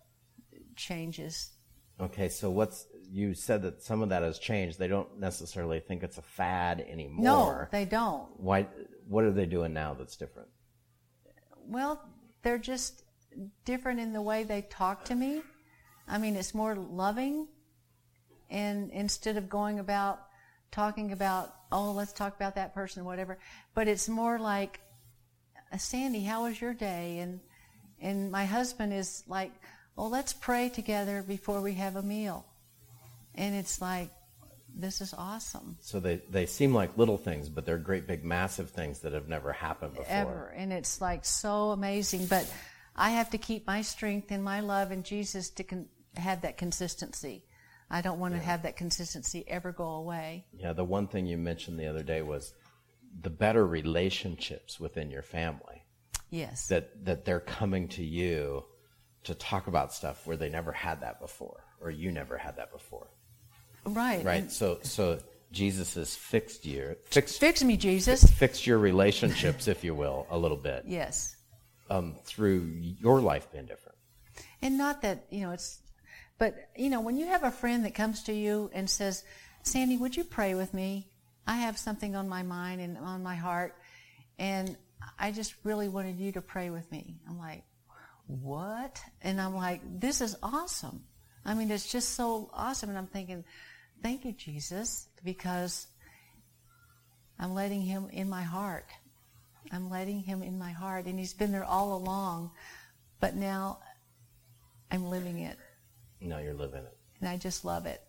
changes. 0.76 1.52
okay, 2.00 2.30
so 2.30 2.50
what's 2.50 2.88
you 3.14 3.36
said 3.36 3.62
that 3.62 3.84
some 3.84 4.02
of 4.02 4.10
that 4.10 4.24
has 4.24 4.40
changed. 4.40 4.80
They 4.80 4.88
don't 4.88 5.20
necessarily 5.20 5.80
think 5.80 6.02
it's 6.02 6.18
a 6.18 6.24
fad 6.24 6.82
anymore. 6.82 7.24
No, 7.24 7.78
they 7.78 7.86
don't. 7.86 8.28
Why? 8.40 8.68
What 9.08 9.24
are 9.24 9.32
they 9.32 9.46
doing 9.46 9.72
now 9.72 9.94
that's 9.94 10.16
different? 10.16 10.50
Well, 11.68 12.04
they're 12.42 12.58
just 12.58 13.04
different 13.66 14.00
in 14.00 14.14
the 14.14 14.22
way 14.22 14.44
they 14.44 14.62
talk 14.64 15.06
to 15.06 15.16
me. 15.16 15.42
I 16.08 16.18
mean, 16.18 16.36
it's 16.36 16.54
more 16.54 16.76
loving, 16.76 17.48
and 18.50 18.92
instead 18.92 19.38
of 19.38 19.50
going 19.50 19.80
about 19.80 20.22
talking 20.72 21.12
about, 21.12 21.54
oh, 21.72 21.92
let's 21.92 22.12
talk 22.14 22.36
about 22.36 22.56
that 22.56 22.74
person 22.74 23.04
or 23.04 23.06
whatever, 23.06 23.38
but 23.74 23.88
it's 23.88 24.10
more 24.10 24.38
like, 24.40 24.82
"Uh, 25.72 25.78
Sandi, 25.78 26.24
how 26.24 26.44
was 26.44 26.60
your 26.60 26.74
day? 26.74 27.20
And 27.20 27.40
and 28.02 28.32
my 28.32 28.46
husband 28.46 28.94
is 28.94 29.24
like, 29.28 29.52
well, 29.96 30.10
let's 30.10 30.34
pray 30.34 30.70
together 30.70 31.24
before 31.26 31.62
we 31.62 31.74
have 31.76 31.96
a 31.96 32.02
meal, 32.02 32.46
and 33.36 33.56
it's 33.56 33.80
like, 33.80 34.10
this 34.76 35.02
is 35.02 35.14
awesome. 35.18 35.78
So 35.82 36.00
they, 36.00 36.22
they 36.30 36.46
seem 36.46 36.74
like 36.74 36.98
little 36.98 37.18
things, 37.18 37.50
but 37.50 37.66
they're 37.66 37.78
great 37.78 38.08
big 38.08 38.26
massive 38.26 38.72
things 38.72 39.00
that 39.00 39.14
have 39.14 39.28
never 39.28 39.54
happened 39.54 39.94
before. 39.94 40.08
ever. 40.10 40.54
And 40.56 40.74
it's 40.74 41.00
like 41.00 41.26
so 41.26 41.72
amazing. 41.72 42.26
But 42.26 42.52
I 42.96 43.12
have 43.12 43.30
to 43.32 43.38
keep 43.38 43.66
my 43.68 43.82
strength 43.82 44.32
and 44.32 44.44
my 44.44 44.60
love 44.60 44.92
in 44.92 45.04
Jesus 45.04 45.50
to 45.52 45.64
con- 45.64 45.88
have 46.16 46.42
that 46.42 46.58
consistency. 46.58 47.44
I 47.90 48.02
don't 48.02 48.20
want 48.20 48.34
to 48.34 48.40
have 48.40 48.64
that 48.64 48.76
consistency 48.76 49.44
ever 49.48 49.72
go 49.72 49.86
away. 49.86 50.46
Yeah, 50.58 50.74
the 50.74 50.84
one 50.84 51.08
thing 51.08 51.26
you 51.26 51.38
mentioned 51.38 51.80
the 51.80 51.88
other 51.88 52.04
day 52.04 52.22
was 52.22 52.54
the 53.22 53.30
better 53.30 53.66
relationships 53.68 54.80
within 54.80 55.12
your 55.12 55.22
family. 55.22 55.84
Yes. 56.30 56.68
That 56.68 57.06
that 57.06 57.26
they're 57.26 57.40
coming 57.40 57.88
to 57.90 58.04
you 58.04 58.66
to 59.26 59.36
talk 59.36 59.68
about 59.68 59.94
stuff 59.94 60.26
where 60.26 60.38
they 60.38 60.50
never 60.50 60.72
had 60.72 61.02
that 61.02 61.20
before, 61.22 61.64
or 61.80 61.92
you 61.92 62.12
never 62.12 62.38
had 62.38 62.58
that 62.58 62.72
before. 62.72 63.08
right. 63.86 64.24
Right? 64.26 64.42
And 64.44 64.52
So 64.52 64.80
so 64.82 65.20
Jesus 65.52 65.94
has 65.94 66.16
fixed 66.16 66.66
you 66.66 66.96
fixed 67.06 67.40
Fix 67.40 67.64
me, 67.64 67.78
Jesus. 67.78 68.24
fixed 68.24 68.66
your 68.66 68.80
relationships, 68.80 69.68
if 69.68 69.84
you 69.84 69.94
will, 69.94 70.26
a 70.32 70.38
little 70.38 70.58
bit. 70.58 70.86
Yes. 70.88 71.36
Um, 71.90 72.16
through 72.24 72.62
your 72.80 73.20
life 73.20 73.52
been 73.52 73.66
different. 73.66 73.98
And 74.62 74.78
not 74.78 75.02
that, 75.02 75.26
you 75.30 75.42
know, 75.42 75.52
it's, 75.52 75.80
but, 76.38 76.56
you 76.76 76.90
know, 76.90 77.02
when 77.02 77.18
you 77.18 77.28
have 77.28 77.44
a 77.44 77.52
friend 77.52 77.84
that 77.86 77.94
comes 77.94 78.24
to 78.24 78.34
you 78.34 78.72
and 78.74 78.90
says, 78.90 79.24
Sandi, 79.64 79.98
would 79.98 80.16
you 80.16 80.24
pray 80.24 80.56
with 80.56 80.74
me? 80.74 81.08
I 81.46 81.58
have 81.58 81.78
something 81.78 82.16
on 82.16 82.30
my 82.30 82.42
mind 82.42 82.80
and 82.82 82.98
on 82.98 83.22
my 83.22 83.36
heart, 83.36 83.76
and 84.40 84.78
I 85.20 85.32
just 85.32 85.54
really 85.64 85.90
wanted 85.90 86.18
you 86.20 86.32
to 86.32 86.42
pray 86.42 86.70
with 86.70 86.90
me. 86.92 87.18
I'm 87.28 87.38
like, 87.38 87.64
what? 88.28 89.02
And 89.22 89.40
I'm 89.42 89.56
like, 89.56 89.82
this 90.00 90.22
is 90.22 90.36
awesome. 90.42 91.04
I 91.46 91.54
mean, 91.54 91.70
it's 91.70 91.92
just 91.92 92.16
so 92.16 92.50
awesome. 92.54 92.90
And 92.90 92.98
I'm 92.98 93.08
thinking, 93.08 93.44
thank 94.02 94.24
you, 94.24 94.32
Jesus, 94.32 95.08
because 95.24 95.88
I'm 97.38 97.54
letting 97.54 97.82
him 97.82 98.08
in 98.12 98.30
my 98.30 98.44
heart. 98.44 98.86
I'm 99.72 99.90
letting 99.90 100.20
him 100.20 100.44
in 100.44 100.58
my 100.58 100.72
heart. 100.72 101.06
And 101.06 101.18
he's 101.18 101.34
been 101.34 101.52
there 101.52 101.64
all 101.64 101.96
along. 101.96 102.52
But 103.20 103.36
now 103.36 103.80
I'm 104.92 105.10
living 105.10 105.40
it. 105.40 105.58
No, 106.22 106.40
you're 106.40 106.54
living 106.54 106.84
it. 106.84 106.98
And 107.20 107.30
I 107.30 107.38
just 107.38 107.66
love 107.66 107.86
it. 107.86 108.02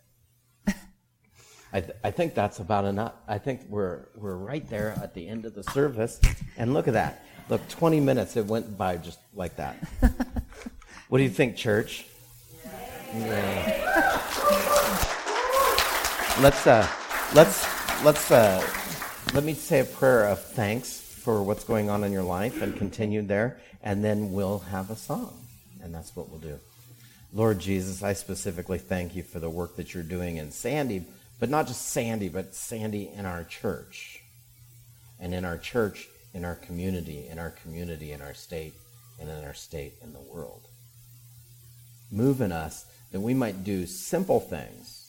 I, 1.74 1.80
th- 1.80 1.96
I 2.04 2.12
think 2.12 2.34
that's 2.34 2.60
about 2.60 2.84
enough. 2.84 3.14
I 3.26 3.38
think 3.38 3.62
we're 3.68 4.06
we're 4.14 4.36
right 4.36 4.68
there 4.70 4.94
at 5.02 5.12
the 5.12 5.26
end 5.26 5.44
of 5.44 5.54
the 5.54 5.64
service, 5.64 6.20
and 6.56 6.72
look 6.72 6.86
at 6.86 6.94
that. 6.94 7.24
Look, 7.48 7.68
20 7.68 7.98
minutes 7.98 8.36
it 8.36 8.46
went 8.46 8.78
by 8.78 8.96
just 8.96 9.18
like 9.34 9.56
that. 9.56 9.76
what 11.08 11.18
do 11.18 11.24
you 11.24 11.30
think, 11.30 11.56
church? 11.56 12.06
Yeah. 13.12 13.90
Let's 16.40 16.64
uh, 16.64 16.88
let's 17.34 17.66
let's 18.04 18.30
uh, 18.30 18.64
let 19.34 19.42
me 19.42 19.54
say 19.54 19.80
a 19.80 19.84
prayer 19.84 20.28
of 20.28 20.40
thanks 20.40 21.03
for 21.24 21.42
what's 21.42 21.64
going 21.64 21.90
on 21.90 22.04
in 22.04 22.12
your 22.12 22.22
life 22.22 22.62
and 22.62 22.76
continue 22.76 23.22
there, 23.22 23.58
and 23.82 24.04
then 24.04 24.32
we'll 24.32 24.60
have 24.60 24.90
a 24.90 24.96
song, 24.96 25.34
and 25.82 25.94
that's 25.94 26.14
what 26.14 26.28
we'll 26.28 26.38
do. 26.38 26.58
Lord 27.32 27.58
Jesus, 27.58 28.02
I 28.02 28.12
specifically 28.12 28.78
thank 28.78 29.16
you 29.16 29.24
for 29.24 29.40
the 29.40 29.50
work 29.50 29.76
that 29.76 29.92
you're 29.92 30.04
doing 30.04 30.36
in 30.36 30.52
Sandi 30.52 31.04
but 31.44 31.50
not 31.50 31.66
just 31.66 31.88
Sandi, 31.88 32.28
but 32.28 32.54
Sandi 32.54 33.10
in 33.14 33.26
our 33.26 33.44
church. 33.44 34.22
And 35.20 35.34
in 35.34 35.44
our 35.44 35.58
church, 35.58 36.08
in 36.32 36.44
our 36.44 36.54
community, 36.54 37.28
in 37.28 37.38
our 37.38 37.50
community, 37.50 38.12
in 38.12 38.20
our 38.20 38.34
state, 38.34 38.74
and 39.20 39.28
in 39.28 39.44
our 39.44 39.54
state 39.54 39.94
in 40.02 40.12
the 40.12 40.20
world. 40.20 40.62
Move 42.10 42.40
in 42.40 42.52
us 42.52 42.86
that 43.12 43.20
we 43.20 43.34
might 43.34 43.64
do 43.64 43.86
simple 43.86 44.40
things 44.40 45.08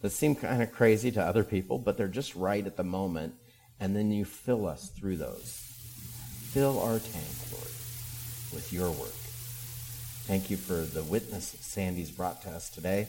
that 0.00 0.10
seem 0.10 0.34
kind 0.34 0.62
of 0.62 0.72
crazy 0.72 1.10
to 1.10 1.22
other 1.22 1.44
people, 1.44 1.78
but 1.78 1.96
they're 1.96 2.08
just 2.08 2.34
right 2.34 2.66
at 2.66 2.76
the 2.76 2.84
moment. 2.84 3.34
And 3.80 3.94
then 3.94 4.10
you 4.10 4.24
fill 4.24 4.66
us 4.66 4.88
through 4.88 5.16
those. 5.16 5.62
Fill 6.52 6.80
our 6.80 6.98
tank, 6.98 7.52
Lord, 7.52 7.72
with 8.52 8.70
your 8.72 8.90
work. 8.90 9.14
Thank 10.26 10.50
you 10.50 10.56
for 10.56 10.74
the 10.74 11.02
witness 11.02 11.56
Sandi's 11.60 12.10
brought 12.10 12.42
to 12.42 12.50
us 12.50 12.68
today. 12.68 13.08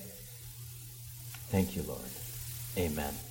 Thank 1.49 1.75
you, 1.75 1.83
Lord. 1.83 2.01
Amen. 2.77 3.13